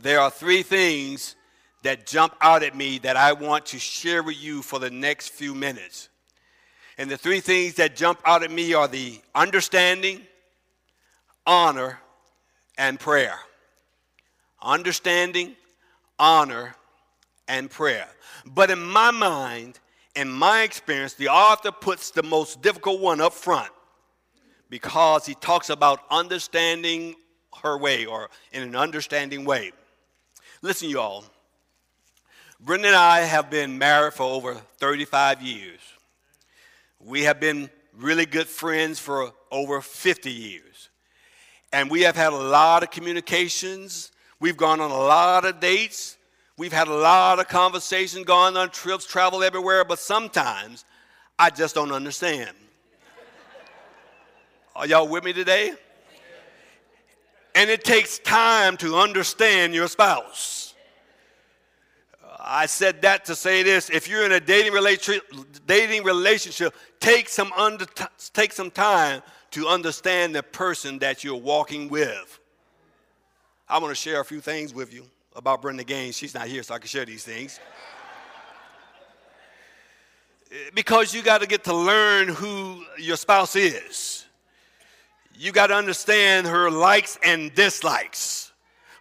there 0.00 0.20
are 0.20 0.30
three 0.30 0.62
things 0.62 1.34
that 1.82 2.06
jump 2.06 2.36
out 2.40 2.62
at 2.62 2.76
me 2.76 2.98
that 2.98 3.16
I 3.16 3.32
want 3.32 3.66
to 3.66 3.80
share 3.80 4.22
with 4.22 4.40
you 4.40 4.62
for 4.62 4.78
the 4.78 4.88
next 4.88 5.30
few 5.30 5.56
minutes. 5.56 6.08
And 6.96 7.10
the 7.10 7.16
three 7.16 7.40
things 7.40 7.74
that 7.74 7.96
jump 7.96 8.20
out 8.24 8.44
at 8.44 8.52
me 8.52 8.74
are 8.74 8.86
the 8.86 9.20
understanding, 9.34 10.20
honor, 11.44 11.98
and 12.78 13.00
prayer. 13.00 13.40
Understanding, 14.62 15.56
honor, 16.16 16.76
and 17.48 17.68
prayer. 17.68 18.06
But 18.46 18.70
in 18.70 18.80
my 18.80 19.10
mind, 19.10 19.80
in 20.14 20.30
my 20.30 20.62
experience, 20.62 21.14
the 21.14 21.30
author 21.30 21.72
puts 21.72 22.12
the 22.12 22.22
most 22.22 22.62
difficult 22.62 23.00
one 23.00 23.20
up 23.20 23.32
front 23.32 23.72
because 24.70 25.26
he 25.26 25.34
talks 25.34 25.70
about 25.70 26.00
understanding 26.10 27.14
her 27.62 27.78
way 27.78 28.06
or 28.06 28.30
in 28.52 28.62
an 28.62 28.76
understanding 28.76 29.44
way. 29.44 29.72
Listen, 30.62 30.88
y'all. 30.88 31.24
Brenda 32.60 32.88
and 32.88 32.96
I 32.96 33.20
have 33.20 33.50
been 33.50 33.78
married 33.78 34.14
for 34.14 34.24
over 34.24 34.54
35 34.54 35.42
years. 35.42 35.80
We 37.00 37.22
have 37.22 37.38
been 37.38 37.70
really 37.96 38.26
good 38.26 38.48
friends 38.48 38.98
for 38.98 39.32
over 39.52 39.80
50 39.80 40.30
years. 40.30 40.88
And 41.72 41.90
we 41.90 42.02
have 42.02 42.16
had 42.16 42.32
a 42.32 42.36
lot 42.36 42.82
of 42.82 42.90
communications. 42.90 44.10
We've 44.40 44.56
gone 44.56 44.80
on 44.80 44.90
a 44.90 44.96
lot 44.96 45.44
of 45.44 45.60
dates. 45.60 46.16
We've 46.56 46.72
had 46.72 46.88
a 46.88 46.94
lot 46.94 47.38
of 47.38 47.46
conversations, 47.46 48.24
gone 48.24 48.56
on 48.56 48.70
trips, 48.70 49.06
traveled 49.06 49.44
everywhere, 49.44 49.84
but 49.84 50.00
sometimes 50.00 50.84
I 51.38 51.50
just 51.50 51.76
don't 51.76 51.92
understand. 51.92 52.50
Are 54.78 54.86
y'all 54.86 55.08
with 55.08 55.24
me 55.24 55.32
today? 55.32 55.72
And 57.56 57.68
it 57.68 57.82
takes 57.82 58.20
time 58.20 58.76
to 58.76 58.94
understand 58.94 59.74
your 59.74 59.88
spouse. 59.88 60.72
I 62.38 62.66
said 62.66 63.02
that 63.02 63.24
to 63.24 63.34
say 63.34 63.64
this. 63.64 63.90
If 63.90 64.08
you're 64.08 64.24
in 64.24 64.30
a 64.30 64.38
dating, 64.38 64.72
relation, 64.72 65.20
dating 65.66 66.04
relationship, 66.04 66.76
take 67.00 67.28
some, 67.28 67.52
under, 67.54 67.86
take 68.32 68.52
some 68.52 68.70
time 68.70 69.22
to 69.50 69.66
understand 69.66 70.36
the 70.36 70.44
person 70.44 71.00
that 71.00 71.24
you're 71.24 71.34
walking 71.34 71.88
with. 71.88 72.38
I 73.68 73.78
want 73.78 73.90
to 73.90 74.00
share 74.00 74.20
a 74.20 74.24
few 74.24 74.40
things 74.40 74.72
with 74.72 74.94
you 74.94 75.06
about 75.34 75.60
Brenda 75.60 75.82
Gaines. 75.82 76.16
She's 76.16 76.34
not 76.34 76.46
here, 76.46 76.62
so 76.62 76.74
I 76.74 76.78
can 76.78 76.86
share 76.86 77.04
these 77.04 77.24
things. 77.24 77.58
because 80.72 81.12
you 81.12 81.24
got 81.24 81.40
to 81.40 81.48
get 81.48 81.64
to 81.64 81.74
learn 81.74 82.28
who 82.28 82.84
your 82.96 83.16
spouse 83.16 83.56
is. 83.56 84.26
You 85.38 85.52
got 85.52 85.68
to 85.68 85.74
understand 85.74 86.46
her 86.46 86.70
likes 86.70 87.18
and 87.22 87.54
dislikes 87.54 88.48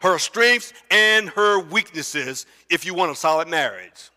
her 0.02 0.20
strengths 0.20 0.74
and 0.92 1.30
her 1.30 1.60
weaknesses 1.60 2.46
if 2.70 2.86
you 2.86 2.94
want 2.94 3.12
a 3.12 3.16
solid 3.16 3.48
marriage. 3.48 4.10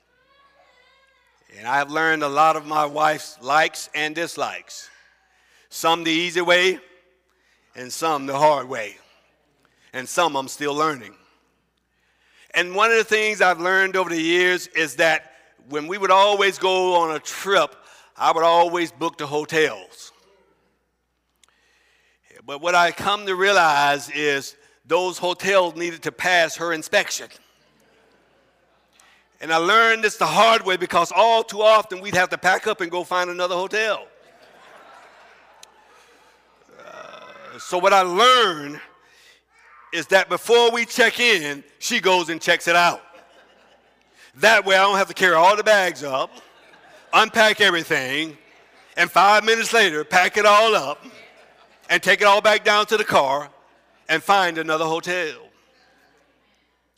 And 1.58 1.66
I 1.66 1.78
have 1.78 1.90
learned 1.90 2.22
a 2.22 2.28
lot 2.28 2.56
of 2.56 2.66
my 2.66 2.84
wife's 2.84 3.38
likes 3.40 3.88
and 3.94 4.14
dislikes. 4.14 4.88
Some 5.68 6.04
the 6.04 6.10
easy 6.10 6.40
way, 6.40 6.78
and 7.74 7.92
some 7.92 8.26
the 8.26 8.36
hard 8.36 8.68
way. 8.68 8.96
And 9.92 10.08
some 10.08 10.36
I'm 10.36 10.48
still 10.48 10.74
learning. 10.74 11.14
And 12.54 12.74
one 12.74 12.90
of 12.90 12.98
the 12.98 13.04
things 13.04 13.40
I've 13.40 13.60
learned 13.60 13.96
over 13.96 14.10
the 14.10 14.20
years 14.20 14.66
is 14.68 14.96
that 14.96 15.32
when 15.68 15.86
we 15.86 15.98
would 15.98 16.10
always 16.10 16.58
go 16.58 16.96
on 16.96 17.14
a 17.14 17.20
trip, 17.20 17.74
I 18.16 18.32
would 18.32 18.44
always 18.44 18.92
book 18.92 19.18
the 19.18 19.26
hotels. 19.26 20.09
But 22.46 22.62
what 22.62 22.74
I 22.74 22.90
come 22.92 23.26
to 23.26 23.34
realize 23.34 24.08
is 24.10 24.56
those 24.86 25.18
hotels 25.18 25.76
needed 25.76 26.02
to 26.02 26.12
pass 26.12 26.56
her 26.56 26.72
inspection. 26.72 27.28
And 29.40 29.52
I 29.52 29.56
learned 29.56 30.04
this 30.04 30.16
the 30.16 30.26
hard 30.26 30.64
way 30.64 30.76
because 30.76 31.12
all 31.14 31.42
too 31.42 31.62
often 31.62 32.00
we'd 32.00 32.14
have 32.14 32.28
to 32.30 32.38
pack 32.38 32.66
up 32.66 32.80
and 32.80 32.90
go 32.90 33.04
find 33.04 33.30
another 33.30 33.54
hotel. 33.54 34.06
Uh, 36.78 37.58
so, 37.58 37.78
what 37.78 37.92
I 37.92 38.02
learned 38.02 38.80
is 39.92 40.06
that 40.08 40.28
before 40.28 40.70
we 40.70 40.84
check 40.84 41.20
in, 41.20 41.64
she 41.78 42.00
goes 42.00 42.28
and 42.28 42.40
checks 42.40 42.68
it 42.68 42.76
out. 42.76 43.02
That 44.36 44.64
way, 44.64 44.76
I 44.76 44.82
don't 44.82 44.96
have 44.96 45.08
to 45.08 45.14
carry 45.14 45.34
all 45.34 45.56
the 45.56 45.64
bags 45.64 46.04
up, 46.04 46.30
unpack 47.12 47.60
everything, 47.60 48.36
and 48.96 49.10
five 49.10 49.44
minutes 49.44 49.72
later, 49.72 50.04
pack 50.04 50.36
it 50.36 50.46
all 50.46 50.74
up 50.74 51.02
and 51.90 52.00
take 52.00 52.22
it 52.22 52.24
all 52.24 52.40
back 52.40 52.64
down 52.64 52.86
to 52.86 52.96
the 52.96 53.04
car 53.04 53.50
and 54.08 54.22
find 54.22 54.56
another 54.56 54.84
hotel. 54.86 55.36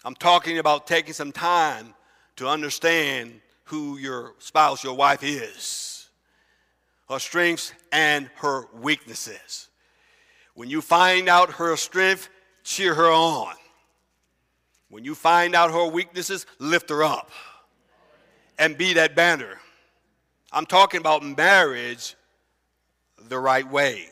I'm 0.04 0.14
talking 0.14 0.58
about 0.58 0.86
taking 0.86 1.14
some 1.14 1.32
time 1.32 1.94
to 2.36 2.46
understand 2.46 3.40
who 3.64 3.96
your 3.96 4.34
spouse, 4.38 4.84
your 4.84 4.94
wife 4.94 5.24
is, 5.24 6.08
her 7.08 7.18
strengths 7.18 7.72
and 7.90 8.28
her 8.36 8.66
weaknesses. 8.80 9.68
When 10.54 10.68
you 10.68 10.82
find 10.82 11.28
out 11.28 11.52
her 11.52 11.74
strength, 11.76 12.28
cheer 12.62 12.94
her 12.94 13.10
on. 13.10 13.54
When 14.90 15.04
you 15.04 15.14
find 15.14 15.54
out 15.54 15.70
her 15.70 15.86
weaknesses, 15.86 16.44
lift 16.58 16.90
her 16.90 17.02
up 17.02 17.30
and 18.58 18.76
be 18.76 18.92
that 18.94 19.16
banner. 19.16 19.58
I'm 20.52 20.66
talking 20.66 21.00
about 21.00 21.24
marriage 21.24 22.14
the 23.16 23.38
right 23.38 23.68
way. 23.70 24.08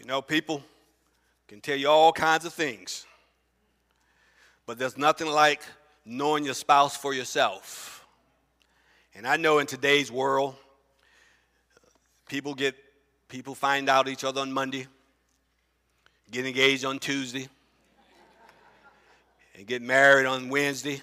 You 0.00 0.06
know, 0.06 0.22
people 0.22 0.62
can 1.46 1.60
tell 1.60 1.76
you 1.76 1.90
all 1.90 2.10
kinds 2.10 2.46
of 2.46 2.54
things, 2.54 3.04
but 4.64 4.78
there's 4.78 4.96
nothing 4.96 5.26
like 5.26 5.60
knowing 6.06 6.42
your 6.42 6.54
spouse 6.54 6.96
for 6.96 7.12
yourself. 7.12 8.06
And 9.14 9.26
I 9.26 9.36
know 9.36 9.58
in 9.58 9.66
today's 9.66 10.10
world, 10.10 10.54
people 12.26 12.54
get 12.54 12.74
people 13.28 13.54
find 13.54 13.90
out 13.90 14.08
each 14.08 14.24
other 14.24 14.40
on 14.40 14.50
Monday, 14.50 14.86
get 16.30 16.46
engaged 16.46 16.86
on 16.86 16.98
Tuesday, 16.98 17.46
and 19.54 19.66
get 19.66 19.82
married 19.82 20.24
on 20.24 20.48
Wednesday, 20.48 21.02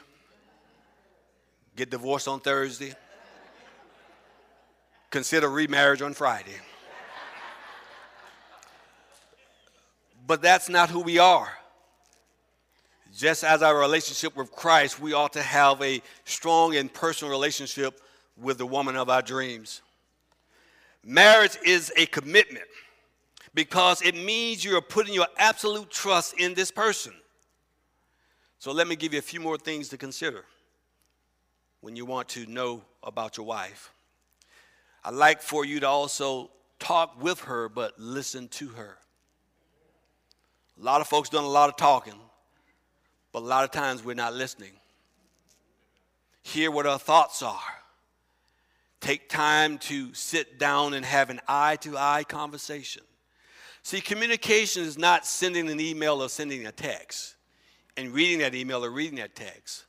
get 1.75 1.91
divorced 1.91 2.27
on 2.27 2.39
Thursday, 2.39 2.95
consider 5.11 5.47
remarriage 5.47 6.01
on 6.01 6.15
Friday. 6.15 6.55
But 10.27 10.41
that's 10.41 10.67
not 10.67 10.89
who 10.89 10.99
we 10.99 11.17
are. 11.17 11.49
Just 13.15 13.45
as 13.45 13.63
our 13.63 13.79
relationship 13.79 14.35
with 14.35 14.51
Christ, 14.51 14.99
we 14.99 15.13
ought 15.13 15.33
to 15.33 15.41
have 15.41 15.81
a 15.81 16.01
strong 16.25 16.75
and 16.75 16.93
personal 16.93 17.31
relationship 17.31 18.01
with 18.39 18.57
the 18.57 18.65
woman 18.65 18.97
of 18.97 19.09
our 19.09 19.21
dreams. 19.21 19.81
Marriage 21.03 21.57
is 21.65 21.91
a 21.95 22.05
commitment 22.05 22.65
because 23.55 24.01
it 24.01 24.13
means 24.13 24.63
you 24.63 24.75
are 24.75 24.81
putting 24.81 25.13
your 25.13 25.27
absolute 25.37 25.89
trust 25.89 26.33
in 26.37 26.53
this 26.53 26.69
person. 26.69 27.13
So 28.59 28.71
let 28.73 28.87
me 28.87 28.95
give 28.95 29.13
you 29.13 29.19
a 29.19 29.23
few 29.23 29.39
more 29.39 29.57
things 29.57 29.87
to 29.89 29.97
consider 29.97 30.43
when 31.79 31.95
you 31.95 32.05
want 32.05 32.27
to 32.29 32.45
know 32.45 32.83
about 33.01 33.37
your 33.37 33.45
wife. 33.45 33.91
I'd 35.05 35.13
like 35.13 35.41
for 35.41 35.63
you 35.63 35.79
to 35.79 35.87
also 35.87 36.51
talk 36.79 37.21
with 37.23 37.39
her, 37.41 37.69
but 37.69 37.97
listen 37.97 38.49
to 38.49 38.67
her. 38.69 38.97
A 40.79 40.83
lot 40.83 41.01
of 41.01 41.07
folks 41.07 41.29
doing 41.29 41.45
a 41.45 41.49
lot 41.49 41.69
of 41.69 41.75
talking, 41.75 42.19
but 43.31 43.39
a 43.39 43.45
lot 43.45 43.63
of 43.63 43.71
times 43.71 44.03
we're 44.03 44.13
not 44.13 44.33
listening. 44.33 44.73
Hear 46.43 46.69
what 46.69 46.85
our 46.85 46.99
thoughts 46.99 47.41
are. 47.41 47.59
Take 49.01 49.29
time 49.29 49.77
to 49.79 50.13
sit 50.13 50.59
down 50.59 50.93
and 50.93 51.05
have 51.05 51.29
an 51.29 51.39
eye 51.47 51.77
to 51.77 51.97
eye 51.97 52.23
conversation. 52.23 53.03
See, 53.83 54.01
communication 54.01 54.83
is 54.83 54.97
not 54.97 55.25
sending 55.25 55.69
an 55.69 55.79
email 55.79 56.21
or 56.21 56.29
sending 56.29 56.65
a 56.67 56.71
text 56.71 57.35
and 57.95 58.13
reading 58.13 58.39
that 58.39 58.53
email 58.53 58.83
or 58.83 58.89
reading 58.89 59.17
that 59.19 59.35
text. 59.35 59.85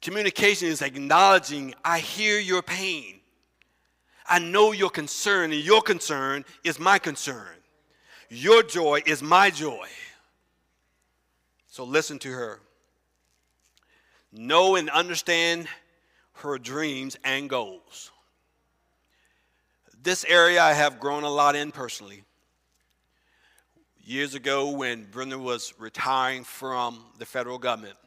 Communication 0.00 0.68
is 0.68 0.82
acknowledging, 0.82 1.74
I 1.84 2.00
hear 2.00 2.40
your 2.40 2.62
pain. 2.62 3.20
I 4.26 4.38
know 4.38 4.72
your 4.72 4.90
concern, 4.90 5.52
and 5.52 5.62
your 5.62 5.82
concern 5.82 6.44
is 6.64 6.80
my 6.80 6.98
concern. 6.98 7.54
Your 8.34 8.62
joy 8.62 9.02
is 9.04 9.22
my 9.22 9.50
joy. 9.50 9.86
So 11.66 11.84
listen 11.84 12.18
to 12.20 12.30
her. 12.30 12.60
Know 14.32 14.76
and 14.76 14.88
understand 14.88 15.68
her 16.36 16.56
dreams 16.56 17.18
and 17.24 17.50
goals. 17.50 18.10
This 20.02 20.24
area 20.24 20.62
I 20.62 20.72
have 20.72 20.98
grown 20.98 21.24
a 21.24 21.28
lot 21.28 21.56
in 21.56 21.72
personally. 21.72 22.24
Years 24.02 24.34
ago, 24.34 24.70
when 24.70 25.04
Brenda 25.04 25.38
was 25.38 25.74
retiring 25.78 26.44
from 26.44 27.04
the 27.18 27.26
federal 27.26 27.58
government, 27.58 27.98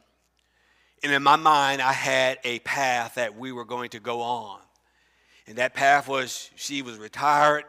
and 1.04 1.12
in 1.12 1.22
my 1.22 1.36
mind, 1.36 1.80
I 1.80 1.92
had 1.92 2.38
a 2.42 2.58
path 2.58 3.14
that 3.14 3.38
we 3.38 3.52
were 3.52 3.64
going 3.64 3.90
to 3.90 4.00
go 4.00 4.22
on. 4.22 4.58
And 5.46 5.58
that 5.58 5.72
path 5.72 6.08
was 6.08 6.50
she 6.56 6.82
was 6.82 6.98
retired. 6.98 7.62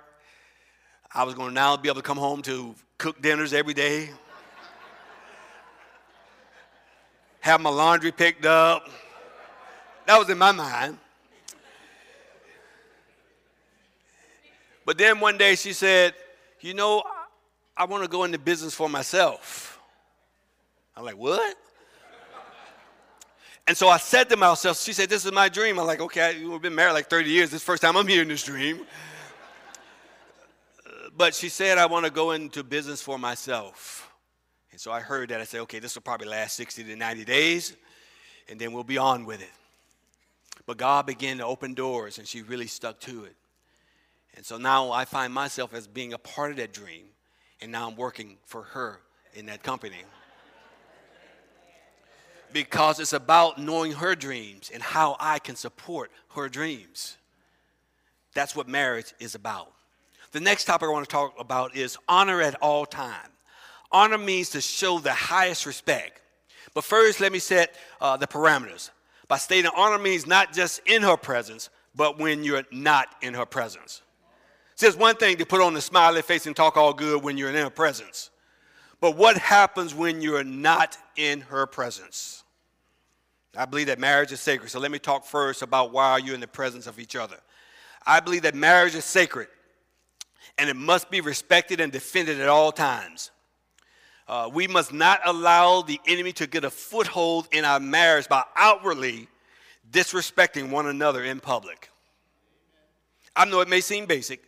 I 1.13 1.23
was 1.23 1.33
going 1.33 1.49
to 1.49 1.53
now 1.53 1.77
be 1.77 1.89
able 1.89 2.01
to 2.01 2.01
come 2.01 2.17
home 2.17 2.41
to 2.43 2.75
cook 2.97 3.21
dinners 3.21 3.53
every 3.53 3.73
day, 3.73 4.09
have 7.39 7.61
my 7.61 7.69
laundry 7.69 8.11
picked 8.11 8.45
up. 8.45 8.89
That 10.05 10.17
was 10.17 10.29
in 10.29 10.37
my 10.37 10.51
mind. 10.51 10.97
But 14.85 14.97
then 14.97 15.19
one 15.19 15.37
day 15.37 15.55
she 15.55 15.73
said, 15.73 16.13
You 16.61 16.73
know, 16.73 17.03
I 17.75 17.85
want 17.85 18.03
to 18.03 18.09
go 18.09 18.23
into 18.23 18.37
business 18.37 18.73
for 18.73 18.89
myself. 18.89 19.79
I'm 20.95 21.03
like, 21.03 21.17
What? 21.17 21.57
And 23.67 23.75
so 23.75 23.89
I 23.89 23.97
said 23.97 24.29
to 24.29 24.37
myself, 24.37 24.79
She 24.79 24.93
said, 24.93 25.09
This 25.09 25.25
is 25.25 25.31
my 25.31 25.49
dream. 25.49 25.77
I'm 25.77 25.85
like, 25.85 26.01
Okay, 26.01 26.43
we've 26.45 26.61
been 26.61 26.75
married 26.75 26.93
like 26.93 27.09
30 27.09 27.29
years. 27.29 27.49
This 27.49 27.63
first 27.63 27.81
time 27.81 27.97
I'm 27.97 28.07
hearing 28.07 28.29
this 28.29 28.43
dream. 28.43 28.85
But 31.17 31.33
she 31.33 31.49
said, 31.49 31.79
I 31.79 31.87
want 31.87 32.05
to 32.05 32.11
go 32.11 32.31
into 32.31 32.63
business 32.63 33.01
for 33.01 33.17
myself. 33.17 34.13
And 34.71 34.79
so 34.79 34.91
I 34.91 34.99
heard 34.99 35.29
that. 35.29 35.41
I 35.41 35.45
said, 35.45 35.61
Okay, 35.61 35.79
this 35.79 35.95
will 35.95 36.03
probably 36.03 36.27
last 36.27 36.55
60 36.55 36.83
to 36.83 36.95
90 36.95 37.25
days, 37.25 37.75
and 38.47 38.59
then 38.59 38.71
we'll 38.71 38.83
be 38.83 38.99
on 38.99 39.25
with 39.25 39.41
it. 39.41 39.51
But 40.67 40.77
God 40.77 41.07
began 41.07 41.39
to 41.39 41.45
open 41.45 41.73
doors, 41.73 42.19
and 42.19 42.27
she 42.27 42.43
really 42.43 42.67
stuck 42.67 42.99
to 43.01 43.23
it. 43.23 43.35
And 44.35 44.45
so 44.45 44.57
now 44.57 44.91
I 44.91 45.05
find 45.05 45.33
myself 45.33 45.73
as 45.73 45.87
being 45.87 46.13
a 46.13 46.19
part 46.19 46.51
of 46.51 46.57
that 46.57 46.71
dream, 46.71 47.05
and 47.61 47.71
now 47.71 47.89
I'm 47.89 47.95
working 47.95 48.37
for 48.45 48.61
her 48.61 48.99
in 49.33 49.47
that 49.47 49.63
company. 49.63 50.03
Because 52.53 52.99
it's 52.99 53.13
about 53.13 53.59
knowing 53.59 53.93
her 53.93 54.13
dreams 54.13 54.69
and 54.71 54.83
how 54.83 55.17
I 55.19 55.39
can 55.39 55.55
support 55.55 56.11
her 56.35 56.47
dreams. 56.47 57.17
That's 58.35 58.55
what 58.55 58.67
marriage 58.67 59.13
is 59.19 59.33
about. 59.33 59.71
The 60.31 60.39
next 60.39 60.65
topic 60.65 60.87
I 60.87 60.91
want 60.91 61.07
to 61.07 61.11
talk 61.11 61.35
about 61.39 61.75
is 61.75 61.97
honor 62.07 62.41
at 62.41 62.55
all 62.55 62.85
time. 62.85 63.29
Honor 63.91 64.17
means 64.17 64.49
to 64.49 64.61
show 64.61 64.99
the 64.99 65.13
highest 65.13 65.65
respect. 65.65 66.21
But 66.73 66.83
first, 66.83 67.19
let 67.19 67.31
me 67.31 67.39
set 67.39 67.75
uh, 68.01 68.17
the 68.17 68.27
parameters 68.27 68.91
by 69.27 69.37
stating 69.37 69.71
honor 69.75 69.97
means 69.97 70.27
not 70.27 70.53
just 70.53 70.81
in 70.85 71.01
her 71.01 71.17
presence, 71.17 71.69
but 71.95 72.19
when 72.19 72.43
you're 72.43 72.63
not 72.71 73.07
in 73.21 73.33
her 73.33 73.45
presence. 73.45 74.01
It's 74.79 74.95
one 74.95 75.15
thing 75.15 75.37
to 75.37 75.45
put 75.45 75.61
on 75.61 75.75
a 75.75 75.81
smiley 75.81 76.21
face 76.21 76.45
and 76.45 76.55
talk 76.55 76.77
all 76.77 76.93
good 76.93 77.23
when 77.23 77.37
you're 77.37 77.49
in 77.49 77.55
her 77.55 77.69
presence. 77.69 78.29
But 78.99 79.15
what 79.15 79.37
happens 79.37 79.95
when 79.95 80.21
you're 80.21 80.43
not 80.43 80.97
in 81.15 81.41
her 81.41 81.65
presence? 81.65 82.43
I 83.55 83.65
believe 83.65 83.87
that 83.87 83.97
marriage 83.97 84.31
is 84.31 84.39
sacred. 84.39 84.69
So 84.69 84.79
let 84.79 84.91
me 84.91 84.99
talk 84.99 85.25
first 85.25 85.63
about 85.63 85.91
why 85.91 86.19
you're 86.19 86.35
in 86.35 86.41
the 86.41 86.47
presence 86.47 86.85
of 86.85 86.99
each 86.99 87.15
other. 87.15 87.37
I 88.05 88.19
believe 88.19 88.43
that 88.43 88.53
marriage 88.53 88.93
is 88.93 89.03
sacred 89.03 89.47
and 90.57 90.69
it 90.69 90.75
must 90.75 91.09
be 91.09 91.21
respected 91.21 91.79
and 91.79 91.91
defended 91.91 92.39
at 92.39 92.49
all 92.49 92.71
times. 92.71 93.31
Uh, 94.27 94.49
we 94.53 94.67
must 94.67 94.91
not 94.91 95.21
allow 95.25 95.81
the 95.81 95.99
enemy 96.05 96.33
to 96.33 96.47
get 96.47 96.65
a 96.65 96.69
foothold 96.69 97.47
in 97.51 97.63
our 97.63 97.79
marriage 97.79 98.27
by 98.27 98.43
outwardly 98.55 99.27
disrespecting 99.89 100.69
one 100.69 100.87
another 100.87 101.23
in 101.23 101.39
public. 101.39 101.89
I 103.35 103.45
know 103.45 103.61
it 103.61 103.69
may 103.69 103.81
seem 103.81 104.05
basic, 104.05 104.41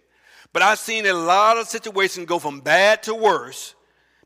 but 0.51 0.61
I've 0.61 0.79
seen 0.79 1.05
a 1.05 1.13
lot 1.13 1.57
of 1.57 1.67
situations 1.67 2.25
go 2.25 2.39
from 2.39 2.59
bad 2.59 3.03
to 3.03 3.15
worse 3.15 3.75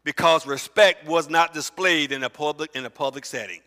because 0.04 0.48
respect 0.48 1.08
was 1.08 1.30
not 1.30 1.54
displayed 1.54 2.12
in 2.12 2.24
a 2.24 2.30
public 2.30 2.76
in 2.76 2.86
a 2.86 2.90
public 2.90 3.26
setting. 3.26 3.62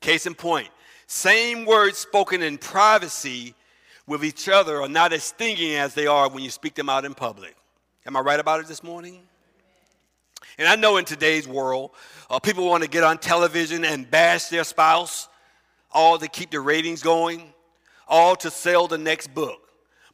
Case 0.00 0.26
in 0.26 0.34
point, 0.34 0.68
same 1.06 1.66
words 1.66 1.98
spoken 1.98 2.42
in 2.42 2.56
privacy 2.56 3.54
with 4.10 4.24
each 4.24 4.48
other 4.48 4.82
are 4.82 4.88
not 4.88 5.12
as 5.12 5.22
stinging 5.22 5.76
as 5.76 5.94
they 5.94 6.08
are 6.08 6.28
when 6.28 6.42
you 6.42 6.50
speak 6.50 6.74
them 6.74 6.88
out 6.88 7.04
in 7.04 7.14
public. 7.14 7.54
Am 8.04 8.16
I 8.16 8.20
right 8.20 8.40
about 8.40 8.58
it 8.58 8.66
this 8.66 8.82
morning? 8.82 9.22
And 10.58 10.66
I 10.66 10.74
know 10.74 10.96
in 10.96 11.04
today's 11.04 11.46
world, 11.46 11.92
uh, 12.28 12.40
people 12.40 12.66
want 12.66 12.82
to 12.82 12.90
get 12.90 13.04
on 13.04 13.18
television 13.18 13.84
and 13.84 14.10
bash 14.10 14.46
their 14.46 14.64
spouse, 14.64 15.28
all 15.92 16.18
to 16.18 16.26
keep 16.26 16.50
the 16.50 16.58
ratings 16.58 17.04
going, 17.04 17.54
all 18.08 18.34
to 18.36 18.50
sell 18.50 18.88
the 18.88 18.98
next 18.98 19.32
book. 19.32 19.60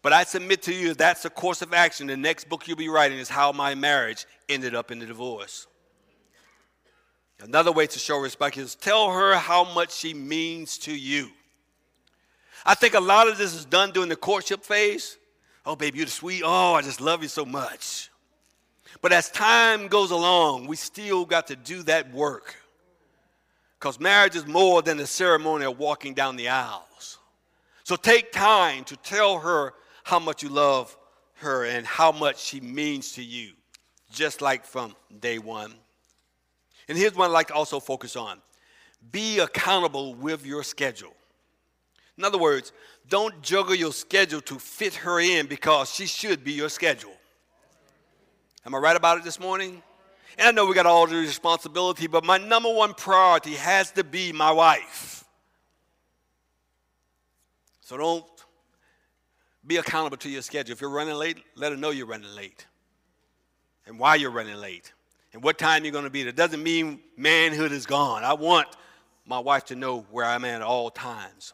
But 0.03 0.13
I 0.13 0.25
submit 0.25 0.61
to 0.65 0.75
you 0.75 0.93
that's 0.93 1.25
a 1.25 1.31
course 1.31 1.63
of 1.63 1.73
action. 1.73 2.07
The 2.09 2.19
next 2.19 2.51
book 2.51 2.69
you'll 2.69 2.77
be 2.77 2.91
writing 2.91 3.19
is 3.19 3.31
How 3.31 3.51
My 3.51 3.75
Marriage 3.75 4.27
Ended 4.47 4.75
Up 4.75 4.91
in 4.91 4.99
the 4.99 5.07
Divorce. 5.07 5.69
Another 7.41 7.73
way 7.73 7.87
to 7.87 7.99
show 7.99 8.19
respect 8.19 8.59
is 8.59 8.75
tell 8.75 9.11
her 9.11 9.37
how 9.37 9.73
much 9.73 9.95
she 9.95 10.13
means 10.13 10.77
to 10.79 10.95
you. 10.95 11.31
I 12.67 12.75
think 12.75 12.95
a 12.95 13.01
lot 13.01 13.29
of 13.29 13.39
this 13.39 13.55
is 13.55 13.65
done 13.65 13.93
during 13.93 14.09
the 14.09 14.17
courtship 14.17 14.65
phase. 14.65 15.19
Oh, 15.65 15.77
baby, 15.77 15.99
you're 15.99 16.07
the 16.07 16.11
sweet. 16.11 16.43
Oh, 16.45 16.75
I 16.75 16.83
just 16.83 17.01
love 17.01 17.23
you 17.23 17.29
so 17.29 17.45
much. 17.45 18.11
But 19.01 19.13
as 19.13 19.31
time 19.31 19.87
goes 19.87 20.11
along, 20.11 20.67
we 20.67 20.75
still 20.75 21.25
got 21.25 21.47
to 21.47 21.57
do 21.57 21.85
that 21.85 22.13
work. 22.13 22.57
Because 23.79 24.01
marriage 24.01 24.35
is 24.35 24.47
more 24.47 24.83
than 24.83 24.97
the 24.97 25.07
ceremony 25.07 25.65
of 25.65 25.79
walking 25.79 26.13
down 26.13 26.35
the 26.35 26.49
aisles. 26.49 27.19
So 27.85 27.95
take 27.95 28.33
time 28.33 28.83
to 28.85 28.97
tell 28.97 29.39
her 29.39 29.75
how 30.03 30.19
much 30.19 30.43
you 30.43 30.49
love 30.49 30.97
her 31.35 31.65
and 31.65 31.87
how 31.87 32.11
much 32.11 32.43
she 32.43 32.61
means 32.61 33.13
to 33.13 33.23
you, 33.23 33.53
just 34.11 34.41
like 34.41 34.65
from 34.65 34.97
day 35.21 35.39
one. 35.39 35.73
And 36.89 36.99
here's 36.99 37.15
what 37.15 37.27
I'd 37.27 37.33
like 37.33 37.49
to 37.49 37.55
also 37.55 37.79
focus 37.79 38.17
on 38.17 38.41
be 39.13 39.39
accountable 39.39 40.15
with 40.15 40.45
your 40.45 40.63
schedule. 40.63 41.16
In 42.19 42.25
other 42.25 42.39
words, 42.39 42.73
don't 43.09 43.43
juggle 43.43 43.75
your 43.75 43.93
schedule 43.93 44.41
to 44.43 44.59
fit 44.59 44.95
her 44.95 45.21
in 45.21 45.47
because 45.47 45.93
she 45.93 46.07
should 46.07 46.43
be 46.43 46.53
your 46.53 46.69
schedule. 46.69 47.13
Am 48.65 48.75
I 48.75 48.79
right 48.79 48.97
about 48.97 49.19
it 49.19 49.25
this 49.25 49.39
morning? 49.39 49.83
And 50.39 50.49
I 50.49 50.51
know 50.51 50.67
we 50.67 50.75
got 50.75 50.87
all 50.87 51.07
the 51.07 51.17
responsibility, 51.17 52.07
but 52.07 52.25
my 52.25 52.39
number 52.39 52.73
one 52.73 52.95
priority 52.95 53.55
has 53.55 53.91
to 53.93 54.05
be 54.05 54.33
my 54.33 54.51
wife. 54.51 55.25
So 57.81 57.97
don't 57.97 58.25
be 59.67 59.77
accountable 59.77 60.17
to 60.19 60.29
your 60.29 60.43
schedule. 60.43 60.73
If 60.73 60.81
you're 60.81 60.91
running 60.91 61.15
late, 61.15 61.39
let 61.55 61.73
her 61.73 61.79
know 61.79 61.91
you're 61.91 62.07
running 62.07 62.35
late 62.35 62.67
and 63.87 63.99
why 63.99 64.17
you're 64.17 64.31
running 64.31 64.57
late 64.57 64.93
and 65.33 65.43
what 65.43 65.59
time 65.59 65.85
you're 65.85 65.93
going 65.93 66.05
to 66.05 66.11
be 66.11 66.23
there. 66.23 66.33
Doesn't 66.33 66.63
mean 66.63 67.01
manhood 67.17 67.73
is 67.73 67.87
gone. 67.87 68.25
I 68.25 68.35
want 68.35 68.69
my 69.25 69.39
wife 69.39 69.67
to 69.67 69.77
know 69.77 70.07
where 70.11 70.25
I'm 70.25 70.45
at 70.45 70.57
at 70.57 70.63
all 70.63 70.91
times. 70.91 71.53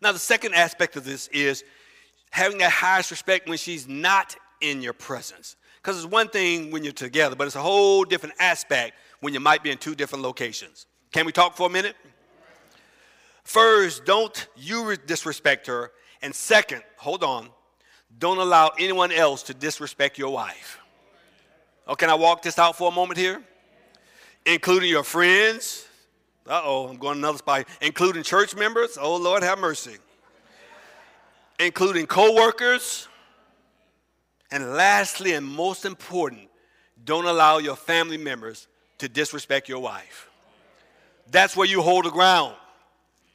Now, 0.00 0.12
the 0.12 0.18
second 0.18 0.54
aspect 0.54 0.96
of 0.96 1.04
this 1.04 1.28
is 1.28 1.64
having 2.30 2.58
that 2.58 2.70
highest 2.70 3.10
respect 3.10 3.48
when 3.48 3.58
she's 3.58 3.88
not 3.88 4.36
in 4.60 4.82
your 4.82 4.92
presence. 4.92 5.56
Because 5.82 5.96
it's 5.96 6.10
one 6.10 6.28
thing 6.28 6.70
when 6.70 6.82
you're 6.82 6.92
together, 6.92 7.36
but 7.36 7.46
it's 7.46 7.56
a 7.56 7.62
whole 7.62 8.04
different 8.04 8.34
aspect 8.38 8.94
when 9.20 9.32
you 9.32 9.40
might 9.40 9.62
be 9.62 9.70
in 9.70 9.78
two 9.78 9.94
different 9.94 10.22
locations. 10.22 10.86
Can 11.12 11.26
we 11.26 11.32
talk 11.32 11.56
for 11.56 11.68
a 11.68 11.70
minute? 11.70 11.96
First, 13.44 14.04
don't 14.04 14.48
you 14.56 14.96
disrespect 15.06 15.68
her 15.68 15.92
and 16.20 16.34
second, 16.34 16.82
hold 16.96 17.22
on, 17.22 17.48
don't 18.18 18.38
allow 18.38 18.72
anyone 18.78 19.12
else 19.12 19.44
to 19.44 19.54
disrespect 19.54 20.18
your 20.18 20.30
wife. 20.30 20.80
Oh, 21.86 21.94
can 21.94 22.10
I 22.10 22.14
walk 22.14 22.42
this 22.42 22.58
out 22.58 22.76
for 22.76 22.88
a 22.88 22.94
moment 22.94 23.18
here? 23.18 23.40
Including 24.44 24.90
your 24.90 25.04
friends. 25.04 25.85
Uh 26.48 26.60
oh, 26.64 26.88
I'm 26.88 26.96
going 26.96 27.18
another 27.18 27.38
spot. 27.38 27.66
Including 27.80 28.22
church 28.22 28.54
members. 28.54 28.96
Oh, 29.00 29.16
Lord, 29.16 29.42
have 29.42 29.58
mercy. 29.58 29.96
Including 31.58 32.06
co 32.06 32.34
workers. 32.34 33.08
And 34.52 34.74
lastly, 34.74 35.32
and 35.32 35.44
most 35.44 35.84
important, 35.84 36.48
don't 37.04 37.24
allow 37.24 37.58
your 37.58 37.74
family 37.74 38.16
members 38.16 38.68
to 38.98 39.08
disrespect 39.08 39.68
your 39.68 39.80
wife. 39.80 40.28
That's 41.30 41.56
where 41.56 41.66
you 41.66 41.82
hold 41.82 42.04
the 42.04 42.10
ground. 42.10 42.54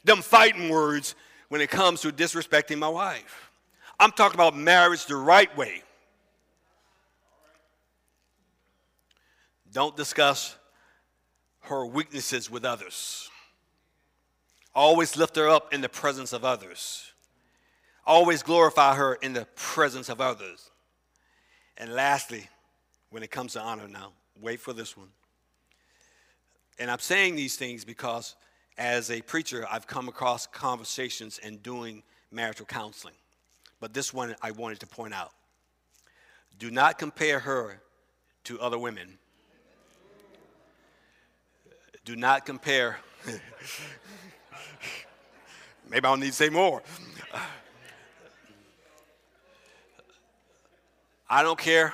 Them 0.05 0.21
fighting 0.21 0.69
words 0.69 1.15
when 1.49 1.59
it 1.59 1.69
comes 1.69 2.01
to 2.01 2.11
disrespecting 2.11 2.79
my 2.79 2.87
wife. 2.87 3.51
I'm 3.99 4.11
talking 4.11 4.35
about 4.35 4.55
marriage 4.55 5.05
the 5.05 5.17
right 5.17 5.55
way. 5.57 5.83
Don't 9.71 9.95
discuss 9.95 10.55
her 11.61 11.85
weaknesses 11.85 12.49
with 12.49 12.65
others. 12.65 13.29
Always 14.73 15.17
lift 15.17 15.35
her 15.35 15.49
up 15.49 15.73
in 15.73 15.81
the 15.81 15.89
presence 15.89 16.33
of 16.33 16.45
others. 16.45 17.11
Always 18.05 18.41
glorify 18.41 18.95
her 18.95 19.15
in 19.15 19.33
the 19.33 19.45
presence 19.55 20.09
of 20.09 20.21
others. 20.21 20.71
And 21.77 21.93
lastly, 21.93 22.47
when 23.11 23.21
it 23.21 23.29
comes 23.29 23.53
to 23.53 23.61
honor 23.61 23.87
now. 23.87 24.13
Wait 24.39 24.59
for 24.59 24.73
this 24.73 24.97
one. 24.97 25.09
And 26.79 26.89
I'm 26.89 26.99
saying 26.99 27.35
these 27.35 27.57
things 27.57 27.85
because 27.85 28.35
as 28.77 29.11
a 29.11 29.21
preacher, 29.21 29.67
I've 29.69 29.85
come 29.85 30.07
across 30.07 30.47
conversations 30.47 31.39
and 31.43 31.61
doing 31.61 32.01
marital 32.31 32.65
counseling. 32.65 33.13
But 33.79 33.93
this 33.93 34.13
one 34.13 34.35
I 34.41 34.51
wanted 34.51 34.79
to 34.79 34.87
point 34.87 35.13
out. 35.13 35.31
Do 36.57 36.71
not 36.71 36.97
compare 36.97 37.39
her 37.39 37.81
to 38.45 38.59
other 38.59 38.79
women. 38.79 39.19
Do 42.03 42.15
not 42.15 42.45
compare. 42.45 42.97
Maybe 45.89 46.05
I'll 46.05 46.17
need 46.17 46.27
to 46.27 46.33
say 46.33 46.49
more. 46.49 46.81
I 51.29 51.43
don't 51.43 51.59
care 51.59 51.93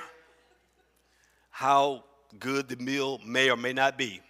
how 1.50 2.04
good 2.38 2.68
the 2.68 2.76
meal 2.76 3.20
may 3.24 3.50
or 3.50 3.56
may 3.56 3.72
not 3.72 3.98
be. 3.98 4.20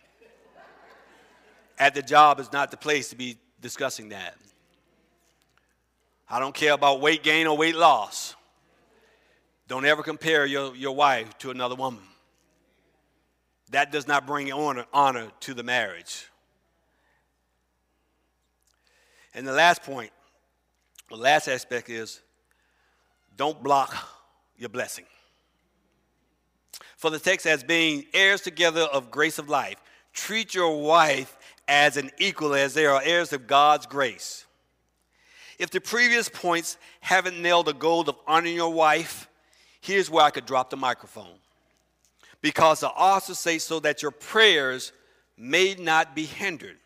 At 1.79 1.95
the 1.95 2.03
job 2.03 2.41
is 2.41 2.53
not 2.53 2.71
the 2.71 2.77
place 2.77 3.11
to 3.11 3.17
be 3.17 3.39
discussing 3.61 4.09
that. 4.09 4.37
I 6.29 6.41
don't 6.41 6.55
care 6.55 6.73
about 6.73 7.01
weight 7.01 7.23
gain 7.23 7.47
or 7.47 7.57
weight 7.57 7.77
loss. 7.77 8.35
Don't 9.67 9.85
ever 9.85 10.03
compare 10.03 10.45
your, 10.45 10.75
your 10.75 10.95
wife 10.95 11.39
to 11.39 11.51
another 11.51 11.75
woman. 11.75 12.03
That 13.71 13.93
does 13.93 14.07
not 14.09 14.27
bring 14.27 14.53
honor, 14.53 14.87
honor 14.93 15.31
to 15.41 15.55
the 15.55 15.63
marriage. 15.63 16.29
And 19.35 19.47
the 19.47 19.53
last 19.53 19.83
point, 19.83 20.11
the 21.11 21.17
last 21.17 21.49
aspect 21.49 21.91
is 21.91 22.21
don't 23.37 23.63
block 23.63 23.95
your 24.57 24.69
blessing. 24.69 25.05
For 26.97 27.11
the 27.11 27.19
text 27.19 27.47
as 27.47 27.63
being 27.63 28.07
heirs 28.13 28.41
together 28.41 28.83
of 28.83 29.11
grace 29.11 29.39
of 29.39 29.49
life, 29.49 29.77
treat 30.13 30.55
your 30.55 30.83
wife 30.83 31.37
as 31.69 31.97
an 31.97 32.11
equal 32.19 32.55
as 32.55 32.75
they 32.75 32.87
are 32.87 33.01
heirs 33.05 33.33
of 33.33 33.47
God's 33.47 33.87
grace. 33.87 34.47
If 35.59 35.71
the 35.71 35.81
previous 35.81 36.29
points 36.29 36.77
haven't 37.01 37.41
nailed 37.41 37.67
the 37.67 37.75
goal 37.75 38.09
of 38.09 38.17
honoring 38.27 38.55
your 38.55 38.73
wife, 38.73 39.29
here's 39.81 40.11
where 40.11 40.25
I 40.25 40.31
could 40.31 40.47
drop 40.47 40.71
the 40.71 40.77
microphone. 40.77 41.39
Because 42.41 42.81
the 42.81 42.91
also 42.91 43.33
says 43.33 43.65
so 43.65 43.81
that 43.81 44.03
your 44.03 44.11
prayers 44.11 44.93
may 45.37 45.75
not 45.75 46.15
be 46.15 46.25
hindered. 46.25 46.77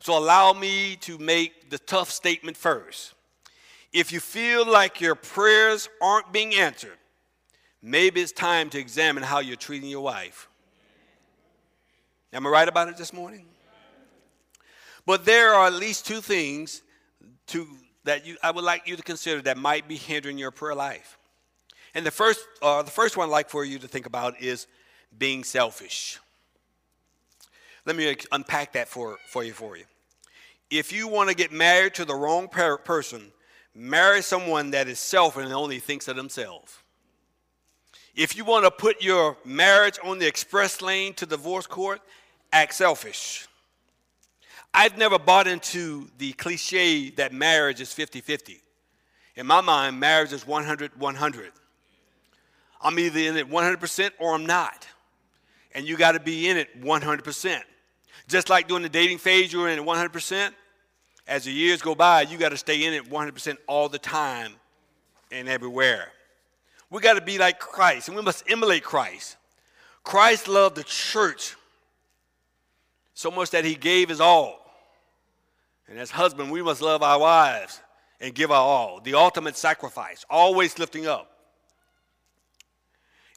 So 0.00 0.16
allow 0.16 0.52
me 0.52 0.96
to 1.02 1.18
make 1.18 1.70
the 1.70 1.78
tough 1.78 2.10
statement 2.10 2.56
first. 2.56 3.14
If 3.92 4.12
you 4.12 4.20
feel 4.20 4.66
like 4.66 5.00
your 5.00 5.14
prayers 5.14 5.88
aren't 6.02 6.32
being 6.32 6.54
answered, 6.54 6.98
maybe 7.82 8.20
it's 8.20 8.32
time 8.32 8.70
to 8.70 8.78
examine 8.78 9.22
how 9.22 9.40
you're 9.40 9.56
treating 9.56 9.88
your 9.88 10.02
wife. 10.02 10.48
Am 12.32 12.46
I 12.46 12.50
right 12.50 12.68
about 12.68 12.88
it 12.88 12.96
this 12.96 13.12
morning? 13.12 13.46
But 15.06 15.24
there 15.24 15.54
are 15.54 15.68
at 15.68 15.74
least 15.74 16.04
two 16.04 16.20
things 16.20 16.82
to, 17.48 17.66
that 18.04 18.26
you, 18.26 18.36
I 18.42 18.50
would 18.50 18.64
like 18.64 18.86
you 18.86 18.96
to 18.96 19.02
consider 19.02 19.40
that 19.42 19.56
might 19.56 19.88
be 19.88 19.96
hindering 19.96 20.36
your 20.36 20.50
prayer 20.50 20.74
life. 20.74 21.16
And 21.96 22.04
the 22.04 22.10
first, 22.10 22.46
uh, 22.60 22.82
the 22.82 22.90
first 22.90 23.16
one 23.16 23.30
I'd 23.30 23.32
like 23.32 23.48
for 23.48 23.64
you 23.64 23.78
to 23.78 23.88
think 23.88 24.04
about 24.04 24.38
is 24.38 24.66
being 25.18 25.42
selfish. 25.42 26.20
Let 27.86 27.96
me 27.96 28.14
unpack 28.30 28.74
that 28.74 28.86
for, 28.86 29.16
for 29.26 29.42
you 29.42 29.54
for 29.54 29.78
you. 29.78 29.84
If 30.70 30.92
you 30.92 31.08
want 31.08 31.30
to 31.30 31.34
get 31.34 31.52
married 31.52 31.94
to 31.94 32.04
the 32.04 32.14
wrong 32.14 32.48
person, 32.48 33.32
marry 33.74 34.20
someone 34.20 34.72
that 34.72 34.88
is 34.88 34.98
selfish 34.98 35.46
and 35.46 35.54
only 35.54 35.78
thinks 35.78 36.06
of 36.06 36.16
themselves. 36.16 36.76
If 38.14 38.36
you 38.36 38.44
want 38.44 38.66
to 38.66 38.70
put 38.70 39.02
your 39.02 39.38
marriage 39.46 39.98
on 40.04 40.18
the 40.18 40.26
express 40.26 40.82
lane 40.82 41.14
to 41.14 41.24
divorce 41.24 41.66
court, 41.66 42.02
act 42.52 42.74
selfish. 42.74 43.48
I've 44.74 44.98
never 44.98 45.18
bought 45.18 45.46
into 45.46 46.10
the 46.18 46.34
cliche 46.34 47.08
that 47.10 47.32
marriage 47.32 47.80
is 47.80 47.94
50 47.94 48.20
50. 48.20 48.60
In 49.36 49.46
my 49.46 49.62
mind, 49.62 49.98
marriage 49.98 50.34
is 50.34 50.46
100 50.46 51.00
100. 51.00 51.52
I'm 52.86 53.00
either 53.00 53.18
in 53.18 53.36
it 53.36 53.50
100% 53.50 54.10
or 54.20 54.32
I'm 54.32 54.46
not. 54.46 54.86
And 55.74 55.88
you 55.88 55.96
got 55.96 56.12
to 56.12 56.20
be 56.20 56.48
in 56.48 56.56
it 56.56 56.80
100%. 56.80 57.60
Just 58.28 58.48
like 58.48 58.68
during 58.68 58.84
the 58.84 58.88
dating 58.88 59.18
phase, 59.18 59.52
you 59.52 59.58
were 59.58 59.68
in 59.68 59.80
it 59.80 59.84
100%. 59.84 60.52
As 61.26 61.42
the 61.46 61.50
years 61.50 61.82
go 61.82 61.96
by, 61.96 62.22
you 62.22 62.38
got 62.38 62.50
to 62.50 62.56
stay 62.56 62.84
in 62.84 62.94
it 62.94 63.10
100% 63.10 63.56
all 63.66 63.88
the 63.88 63.98
time 63.98 64.52
and 65.32 65.48
everywhere. 65.48 66.12
We 66.88 67.00
got 67.00 67.14
to 67.14 67.20
be 67.20 67.38
like 67.38 67.58
Christ, 67.58 68.06
and 68.06 68.16
we 68.16 68.22
must 68.22 68.48
emulate 68.48 68.84
Christ. 68.84 69.36
Christ 70.04 70.46
loved 70.46 70.76
the 70.76 70.84
church 70.84 71.56
so 73.14 73.32
much 73.32 73.50
that 73.50 73.64
he 73.64 73.74
gave 73.74 74.10
his 74.10 74.20
all. 74.20 74.60
And 75.88 75.98
as 75.98 76.12
husband, 76.12 76.52
we 76.52 76.62
must 76.62 76.82
love 76.82 77.02
our 77.02 77.18
wives 77.18 77.80
and 78.20 78.32
give 78.32 78.52
our 78.52 78.62
all. 78.62 79.00
The 79.00 79.14
ultimate 79.14 79.56
sacrifice, 79.56 80.24
always 80.30 80.78
lifting 80.78 81.08
up. 81.08 81.32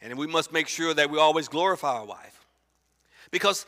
And 0.01 0.17
we 0.17 0.27
must 0.27 0.51
make 0.53 0.67
sure 0.67 0.93
that 0.93 1.09
we 1.09 1.19
always 1.19 1.47
glorify 1.47 1.93
our 1.93 2.05
wife. 2.05 2.45
Because 3.31 3.65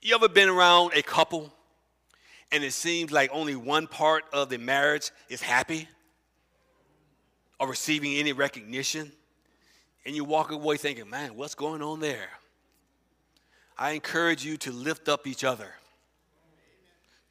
you 0.00 0.14
ever 0.14 0.28
been 0.28 0.48
around 0.48 0.92
a 0.94 1.02
couple 1.02 1.52
and 2.52 2.62
it 2.62 2.72
seems 2.72 3.10
like 3.10 3.30
only 3.32 3.56
one 3.56 3.86
part 3.86 4.24
of 4.32 4.50
the 4.50 4.58
marriage 4.58 5.10
is 5.30 5.40
happy 5.40 5.88
or 7.58 7.68
receiving 7.68 8.16
any 8.16 8.32
recognition, 8.32 9.10
and 10.04 10.14
you 10.14 10.24
walk 10.24 10.50
away 10.50 10.76
thinking, 10.76 11.08
man, 11.08 11.36
what's 11.36 11.54
going 11.54 11.80
on 11.80 12.00
there? 12.00 12.28
I 13.78 13.92
encourage 13.92 14.44
you 14.44 14.56
to 14.58 14.72
lift 14.72 15.08
up 15.08 15.26
each 15.26 15.44
other. 15.44 15.68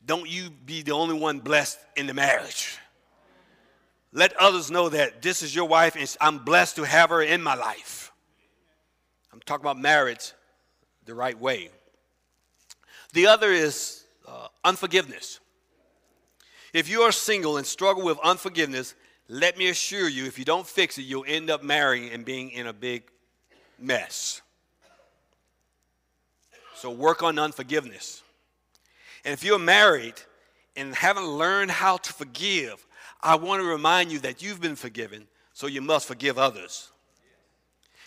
Don't 0.04 0.28
you 0.28 0.50
be 0.50 0.82
the 0.82 0.94
only 0.94 1.20
one 1.20 1.40
blessed 1.40 1.80
in 1.96 2.08
the 2.08 2.14
marriage. 2.14 2.78
Let 4.12 4.36
others 4.38 4.72
know 4.72 4.90
that 4.90 5.22
this 5.22 5.44
is 5.44 5.54
your 5.56 5.66
wife 5.66 5.96
and 5.96 6.16
I'm 6.20 6.40
blessed 6.40 6.78
to 6.78 6.84
have 6.84 7.12
her 7.12 7.22
in 7.22 7.44
my 7.44 7.56
life. 7.56 8.01
I'm 9.34 9.40
talking 9.46 9.64
about 9.64 9.80
marriage 9.80 10.34
the 11.06 11.14
right 11.14 11.40
way. 11.40 11.70
The 13.14 13.28
other 13.28 13.52
is 13.52 14.06
uh, 14.28 14.48
unforgiveness. 14.64 15.40
If 16.74 16.90
you 16.90 17.02
are 17.02 17.12
single 17.12 17.58
and 17.58 17.66
struggle 17.66 18.04
with 18.04 18.18
unforgiveness, 18.24 18.96
let 19.28 19.58
me 19.58 19.70
assure 19.70 20.08
you, 20.10 20.26
if 20.26 20.40
you 20.40 20.46
don't 20.46 20.68
fix 20.68 20.98
it, 20.98 21.04
you'll 21.04 21.26
end 21.28 21.50
up 21.50 21.64
marrying 21.64 22.12
and 22.12 22.24
being 22.24 22.52
in 22.52 22.68
a 22.68 22.74
big 22.74 23.04
mess. 23.80 24.42
So 26.76 26.92
work 26.92 27.24
on 27.24 27.40
unforgiveness. 27.40 28.24
And 29.24 29.34
if 29.34 29.44
you're 29.44 29.60
married 29.60 30.16
and 30.76 30.96
haven't 30.96 31.28
learned 31.28 31.72
how 31.72 31.98
to 31.98 32.14
forgive, 32.14 32.86
I 33.22 33.36
want 33.36 33.62
to 33.62 33.68
remind 33.68 34.12
you 34.12 34.20
that 34.20 34.42
you've 34.42 34.62
been 34.62 34.76
forgiven, 34.76 35.28
so 35.54 35.68
you 35.68 35.82
must 35.82 36.08
forgive 36.08 36.38
others. 36.38 36.91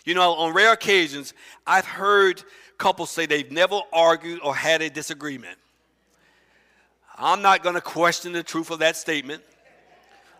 You 0.05 0.13
know, 0.13 0.33
on 0.35 0.53
rare 0.53 0.71
occasions, 0.71 1.33
I've 1.65 1.85
heard 1.85 2.43
couples 2.77 3.09
say 3.09 3.25
they've 3.25 3.51
never 3.51 3.81
argued 3.91 4.39
or 4.43 4.55
had 4.55 4.81
a 4.81 4.89
disagreement. 4.89 5.57
I'm 7.17 7.41
not 7.41 7.63
going 7.63 7.75
to 7.75 7.81
question 7.81 8.33
the 8.33 8.43
truth 8.43 8.71
of 8.71 8.79
that 8.79 8.95
statement. 8.97 9.41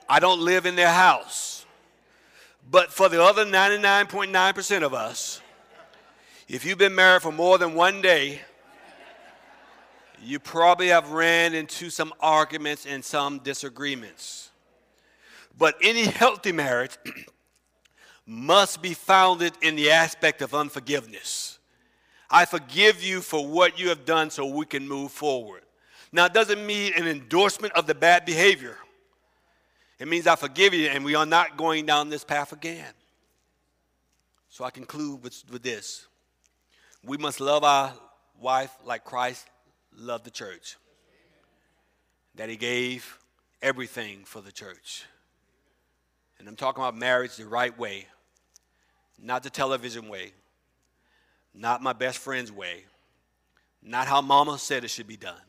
I 0.08 0.20
don't 0.20 0.42
live 0.42 0.66
in 0.66 0.76
their 0.76 0.92
house. 0.92 1.66
But 2.70 2.92
for 2.92 3.10
the 3.10 3.24
other 3.24 3.46
99.9% 3.46 4.84
of 4.84 4.94
us, 4.94 5.42
if 6.48 6.64
you've 6.66 6.78
been 6.78 6.96
married 6.96 7.24
for 7.24 7.32
more 7.32 7.58
than 7.58 7.74
one 7.74 8.02
day, 8.02 8.42
you 10.22 10.40
probably 10.40 10.88
have 10.88 11.12
ran 11.12 11.54
into 11.54 11.90
some 11.90 12.14
arguments 12.20 12.86
and 12.86 13.04
some 13.04 13.40
disagreements. 13.40 14.52
But 15.58 15.76
any 15.82 16.04
healthy 16.04 16.52
marriage 16.52 16.98
must 18.26 18.82
be 18.82 18.94
founded 18.94 19.54
in 19.62 19.76
the 19.76 19.92
aspect 19.92 20.42
of 20.42 20.54
unforgiveness. 20.54 21.60
I 22.30 22.46
forgive 22.46 23.04
you 23.04 23.22
for 23.22 23.46
what 23.46 23.80
you 23.80 23.90
have 23.90 24.06
done 24.06 24.30
so 24.30 24.46
we 24.46 24.66
can 24.66 24.88
move 24.88 25.12
forward. 25.12 25.62
Now, 26.12 26.26
it 26.26 26.34
doesn't 26.34 26.66
mean 26.66 26.94
an 26.96 27.08
endorsement 27.08 27.74
of 27.74 27.88
the 27.88 27.96
bad 27.96 28.26
behavior. 28.26 28.78
It 30.00 30.08
means 30.08 30.28
I 30.28 30.36
forgive 30.36 30.74
you 30.74 30.88
and 30.88 31.06
we 31.06 31.16
are 31.16 31.26
not 31.26 31.58
going 31.58 31.86
down 31.86 32.10
this 32.10 32.24
path 32.24 32.52
again. 32.52 32.94
So 34.50 34.64
I 34.64 34.70
conclude 34.70 35.24
with, 35.24 35.44
with 35.52 35.64
this. 35.64 36.08
We 37.04 37.18
must 37.18 37.40
love 37.40 37.64
our 37.64 37.94
wife 38.40 38.76
like 38.84 39.04
Christ 39.04 39.46
loved 39.96 40.26
the 40.26 40.32
church. 40.32 40.78
That 42.36 42.50
he 42.50 42.56
gave 42.56 43.20
everything 43.62 44.24
for 44.26 44.42
the 44.42 44.52
church. 44.52 45.06
And 46.40 46.48
I'm 46.48 46.56
talking 46.56 46.82
about 46.84 46.98
marriage 46.98 47.38
the 47.38 47.46
right 47.46 47.78
way, 47.78 48.08
not 49.22 49.44
the 49.44 49.50
television 49.50 50.08
way, 50.08 50.34
not 51.54 51.82
my 51.82 51.94
best 51.94 52.20
friend's 52.20 52.52
way, 52.52 52.86
not 53.82 54.08
how 54.08 54.22
mama 54.22 54.58
said 54.58 54.84
it 54.84 54.90
should 54.90 55.08
be 55.08 55.18
done. 55.18 55.42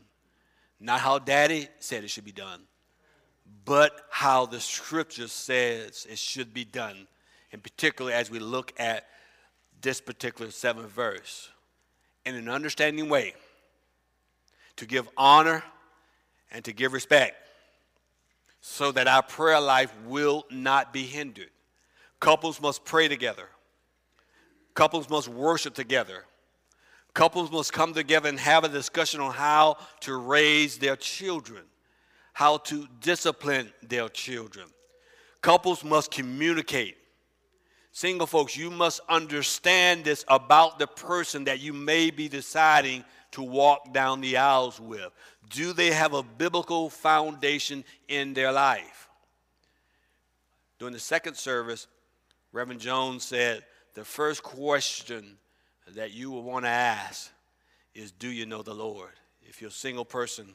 Not 0.78 1.00
how 1.00 1.18
daddy 1.18 1.68
said 1.78 2.04
it 2.04 2.10
should 2.10 2.24
be 2.24 2.32
done, 2.32 2.62
but 3.64 3.92
how 4.10 4.46
the 4.46 4.60
scripture 4.60 5.28
says 5.28 6.06
it 6.08 6.18
should 6.18 6.52
be 6.52 6.64
done. 6.64 7.06
And 7.52 7.62
particularly 7.62 8.14
as 8.14 8.30
we 8.30 8.38
look 8.38 8.74
at 8.78 9.06
this 9.80 10.00
particular 10.00 10.50
seventh 10.50 10.90
verse 10.90 11.48
in 12.24 12.34
an 12.34 12.48
understanding 12.48 13.08
way 13.08 13.34
to 14.76 14.84
give 14.84 15.08
honor 15.16 15.62
and 16.50 16.64
to 16.64 16.72
give 16.72 16.92
respect 16.92 17.36
so 18.60 18.92
that 18.92 19.06
our 19.06 19.22
prayer 19.22 19.60
life 19.60 19.94
will 20.06 20.44
not 20.50 20.92
be 20.92 21.04
hindered. 21.04 21.50
Couples 22.20 22.60
must 22.60 22.84
pray 22.84 23.08
together. 23.08 23.48
Couples 24.76 25.08
must 25.08 25.26
worship 25.26 25.74
together. 25.74 26.24
Couples 27.14 27.50
must 27.50 27.72
come 27.72 27.94
together 27.94 28.28
and 28.28 28.38
have 28.38 28.62
a 28.62 28.68
discussion 28.68 29.20
on 29.20 29.32
how 29.32 29.78
to 30.00 30.16
raise 30.18 30.76
their 30.76 30.96
children, 30.96 31.62
how 32.34 32.58
to 32.58 32.86
discipline 33.00 33.72
their 33.82 34.10
children. 34.10 34.66
Couples 35.40 35.82
must 35.82 36.10
communicate. 36.10 36.98
Single 37.92 38.26
folks, 38.26 38.54
you 38.54 38.70
must 38.70 39.00
understand 39.08 40.04
this 40.04 40.26
about 40.28 40.78
the 40.78 40.86
person 40.86 41.44
that 41.44 41.58
you 41.58 41.72
may 41.72 42.10
be 42.10 42.28
deciding 42.28 43.02
to 43.30 43.42
walk 43.42 43.94
down 43.94 44.20
the 44.20 44.36
aisles 44.36 44.78
with. 44.78 45.10
Do 45.48 45.72
they 45.72 45.90
have 45.90 46.12
a 46.12 46.22
biblical 46.22 46.90
foundation 46.90 47.82
in 48.08 48.34
their 48.34 48.52
life? 48.52 49.08
During 50.78 50.92
the 50.92 51.00
second 51.00 51.36
service, 51.36 51.86
Reverend 52.52 52.82
Jones 52.82 53.24
said 53.24 53.64
the 53.96 54.04
first 54.04 54.42
question 54.42 55.38
that 55.94 56.12
you 56.12 56.30
will 56.30 56.42
want 56.42 56.66
to 56.66 56.68
ask 56.68 57.30
is 57.94 58.12
Do 58.12 58.28
you 58.28 58.44
know 58.44 58.62
the 58.62 58.74
Lord? 58.74 59.12
If 59.42 59.60
you're 59.60 59.70
a 59.70 59.72
single 59.72 60.04
person, 60.04 60.54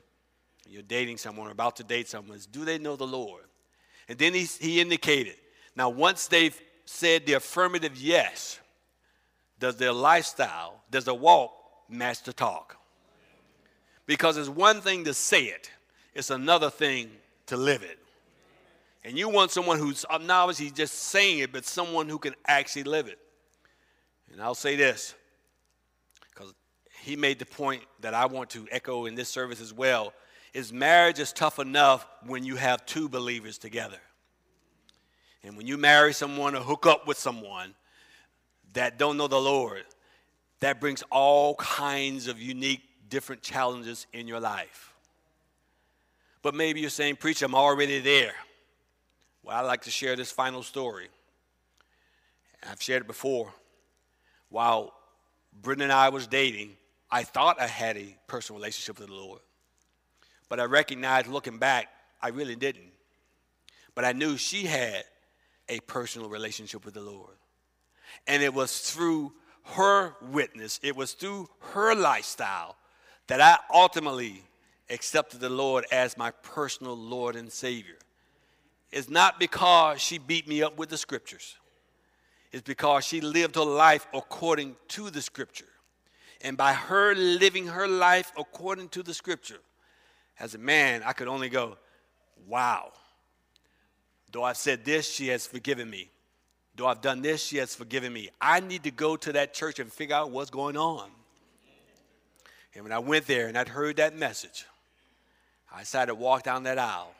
you're 0.70 0.84
dating 0.84 1.18
someone 1.18 1.48
or 1.48 1.52
about 1.52 1.76
to 1.78 1.84
date 1.84 2.08
someone, 2.08 2.38
is 2.38 2.46
do 2.46 2.64
they 2.64 2.78
know 2.78 2.96
the 2.96 3.08
Lord? 3.08 3.44
And 4.08 4.18
then 4.20 4.36
he, 4.36 4.44
he 4.44 4.80
indicated, 4.80 5.36
now 5.76 5.90
once 5.90 6.28
they've 6.28 6.60
said 6.86 7.26
the 7.26 7.34
affirmative 7.34 7.98
yes, 7.98 8.60
does 9.60 9.76
their 9.76 9.92
lifestyle, 9.92 10.84
does 10.92 11.06
their 11.06 11.16
walk 11.16 11.52
match 11.90 12.22
the 12.22 12.34
talk? 12.34 12.78
Because 14.06 14.38
it's 14.38 14.50
one 14.50 14.82
thing 14.82 15.04
to 15.06 15.16
say 15.16 15.46
it, 15.46 15.72
it's 16.14 16.30
another 16.30 16.70
thing 16.70 17.10
to 17.48 17.58
live 17.58 17.82
it. 17.82 17.98
And 19.04 19.18
you 19.18 19.30
want 19.30 19.50
someone 19.50 19.80
who's 19.80 20.06
not 20.12 20.30
obviously 20.30 20.70
just 20.70 20.94
saying 20.94 21.40
it, 21.40 21.52
but 21.52 21.66
someone 21.66 22.08
who 22.08 22.20
can 22.20 22.36
actually 22.46 22.84
live 22.84 23.08
it. 23.08 23.18
And 24.32 24.42
I'll 24.42 24.56
say 24.56 24.76
this, 24.76 25.14
because 26.30 26.54
he 27.02 27.16
made 27.16 27.40
the 27.40 27.46
point 27.46 27.84
that 28.00 28.14
I 28.14 28.26
want 28.26 28.50
to 28.52 28.68
echo 28.72 29.06
in 29.06 29.16
this 29.16 29.30
service 29.30 29.62
as 29.62 29.74
well, 29.74 30.14
is 30.54 30.72
marriage 30.72 31.20
is 31.20 31.32
tough 31.34 31.60
enough 31.60 32.06
when 32.26 32.44
you 32.44 32.56
have 32.56 32.86
two 32.86 33.10
believers 33.10 33.58
together. 33.58 34.00
And 35.44 35.58
when 35.58 35.68
you 35.68 35.78
marry 35.78 36.14
someone 36.14 36.56
or 36.56 36.62
hook 36.62 36.86
up 36.86 37.08
with 37.08 37.18
someone 37.18 37.74
that 38.74 38.98
don't 38.98 39.18
know 39.18 39.28
the 39.28 39.40
Lord, 39.40 39.84
that 40.60 40.80
brings 40.80 41.04
all 41.10 41.56
kinds 41.56 42.28
of 42.28 42.40
unique, 42.40 42.82
different 43.10 43.42
challenges 43.42 44.08
in 44.14 44.28
your 44.28 44.40
life. 44.40 44.94
But 46.42 46.56
maybe 46.56 46.80
you're 46.80 46.90
saying, 46.90 47.18
Preacher, 47.18 47.46
I'm 47.46 47.56
already 47.56 48.00
there. 48.00 48.34
Well, 49.44 49.58
I'd 49.58 49.68
like 49.68 49.82
to 49.84 49.92
share 49.92 50.16
this 50.16 50.32
final 50.32 50.64
story. 50.64 51.08
I've 52.70 52.82
shared 52.82 53.04
it 53.04 53.08
before. 53.08 53.54
While 54.52 54.94
Brenda 55.60 55.86
and 55.86 55.94
I 55.94 56.10
was 56.10 56.28
dating, 56.28 56.78
I 57.10 57.24
thought 57.24 57.60
I 57.60 57.68
had 57.68 57.98
a 57.98 58.16
personal 58.28 58.60
relationship 58.60 59.00
with 59.00 59.08
the 59.08 59.16
Lord. 59.16 59.40
But 60.50 60.60
I 60.60 60.66
recognized 60.66 61.28
looking 61.28 61.58
back, 61.58 61.88
I 62.22 62.30
really 62.30 62.56
didn't. 62.56 62.92
But 63.96 64.06
I 64.06 64.12
knew 64.12 64.38
she 64.38 64.66
had 64.66 65.06
a 65.68 65.80
personal 65.82 66.30
relationship 66.30 66.86
with 66.86 66.94
the 66.94 67.02
Lord. 67.02 67.36
And 68.28 68.44
it 68.44 68.54
was 68.54 68.80
through 68.80 69.34
her 69.64 70.16
witness, 70.22 70.80
it 70.84 70.96
was 70.96 71.14
through 71.14 71.48
her 71.74 71.96
lifestyle 71.96 72.76
that 73.28 73.40
I 73.40 73.58
ultimately 73.74 74.44
accepted 74.90 75.40
the 75.40 75.50
Lord 75.50 75.86
as 75.92 76.18
my 76.18 76.32
personal 76.32 76.98
Lord 76.98 77.36
and 77.36 77.50
Savior. 77.52 77.98
It's 78.92 79.10
not 79.10 79.40
because 79.40 80.02
she 80.02 80.18
beat 80.18 80.48
me 80.48 80.62
up 80.62 80.78
with 80.78 80.90
the 80.90 80.98
scriptures, 80.98 81.56
it's 82.52 82.64
because 82.64 83.06
she 83.06 83.22
lived 83.22 83.56
her 83.56 83.64
life 83.64 84.08
according 84.14 84.76
to 84.90 85.10
the 85.10 85.22
scripture. 85.22 85.66
And 86.42 86.58
by 86.58 86.74
her 86.74 87.14
living 87.16 87.68
her 87.68 87.88
life 87.88 88.32
according 88.38 88.90
to 88.90 89.04
the 89.04 89.14
scripture, 89.14 89.60
as 90.40 90.56
a 90.56 90.58
man, 90.58 91.04
I 91.06 91.14
could 91.14 91.28
only 91.28 91.50
go, 91.50 91.78
wow. 92.48 92.92
Though 94.32 94.44
I've 94.44 94.58
said 94.58 94.84
this, 94.84 95.10
she 95.10 95.28
has 95.28 95.46
forgiven 95.46 95.90
me. 95.90 96.10
Though 96.76 96.88
I've 96.88 97.02
done 97.02 97.22
this, 97.22 97.44
she 97.44 97.58
has 97.58 97.76
forgiven 97.76 98.12
me. 98.12 98.30
I 98.40 98.60
need 98.60 98.84
to 98.84 98.92
go 98.92 99.16
to 99.18 99.34
that 99.34 99.54
church 99.54 99.80
and 99.80 99.92
figure 99.92 100.16
out 100.16 100.32
what's 100.32 100.50
going 100.50 100.78
on. 100.78 101.10
And 102.74 102.84
when 102.84 102.94
I 102.94 103.00
went 103.00 103.28
there 103.28 103.48
and 103.48 103.58
I'd 103.58 103.68
heard 103.68 103.98
that 103.98 104.16
message, 104.16 104.66
I 105.72 105.82
decided 105.82 106.08
to 106.08 106.16
walk 106.16 106.44
down 106.44 106.64
that 106.64 106.80
aisle 106.80 107.14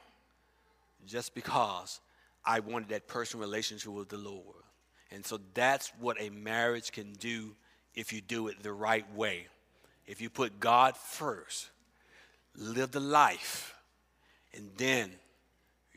just 1.06 1.36
because 1.36 2.00
I 2.46 2.60
wanted 2.60 2.90
that 2.90 3.08
personal 3.08 3.46
relationship 3.46 3.92
with 3.92 4.10
the 4.10 4.18
Lord. 4.18 4.64
And 5.12 5.26
so 5.26 5.40
that's 5.54 5.92
what 6.00 6.22
a 6.22 6.30
marriage 6.30 6.92
can 6.92 7.14
do 7.14 7.56
if 7.94 8.14
you 8.14 8.22
do 8.22 8.48
it 8.48 8.64
the 8.64 8.72
right 8.72 9.06
way. 9.14 9.48
If 10.08 10.22
you 10.22 10.30
put 10.30 10.60
God 10.60 10.96
first, 10.96 11.70
live 12.56 12.92
the 12.92 13.00
life, 13.00 13.76
and 14.54 14.70
then 14.78 15.12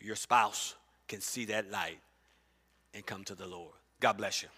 your 0.01 0.17
spouse 0.17 0.75
can 1.09 1.21
see 1.21 1.47
that 1.47 1.71
light 1.71 1.99
and 2.93 3.05
come 3.07 3.25
to 3.25 3.35
the 3.35 3.47
Lord. 3.47 3.73
God 4.01 4.17
bless 4.17 4.43
you. 4.43 4.49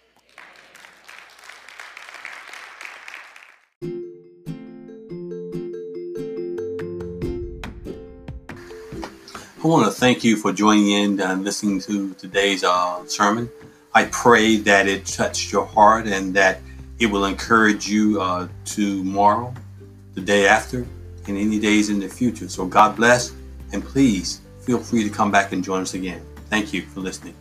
I 9.62 9.68
want 9.68 9.86
to 9.86 9.90
thank 9.90 10.22
you 10.22 10.36
for 10.36 10.52
joining 10.52 10.90
in 10.90 11.20
and 11.20 11.42
listening 11.42 11.80
to 11.80 12.14
today's 12.14 12.62
uh, 12.62 13.04
sermon. 13.06 13.50
I 13.96 14.04
pray 14.12 14.56
that 14.56 14.86
it 14.86 15.06
touched 15.06 15.50
your 15.50 15.64
heart 15.64 16.06
and 16.06 16.34
that 16.34 16.60
it 16.98 17.06
will 17.06 17.24
encourage 17.24 17.88
you 17.88 18.20
uh, 18.20 18.46
tomorrow, 18.66 19.54
the 20.12 20.20
day 20.20 20.46
after, 20.46 20.86
and 21.26 21.38
any 21.38 21.58
days 21.58 21.88
in 21.88 21.98
the 21.98 22.06
future. 22.06 22.46
So 22.50 22.66
God 22.66 22.94
bless, 22.94 23.32
and 23.72 23.82
please 23.82 24.42
feel 24.60 24.80
free 24.80 25.02
to 25.02 25.08
come 25.08 25.30
back 25.30 25.52
and 25.52 25.64
join 25.64 25.80
us 25.80 25.94
again. 25.94 26.20
Thank 26.50 26.74
you 26.74 26.82
for 26.82 27.00
listening. 27.00 27.34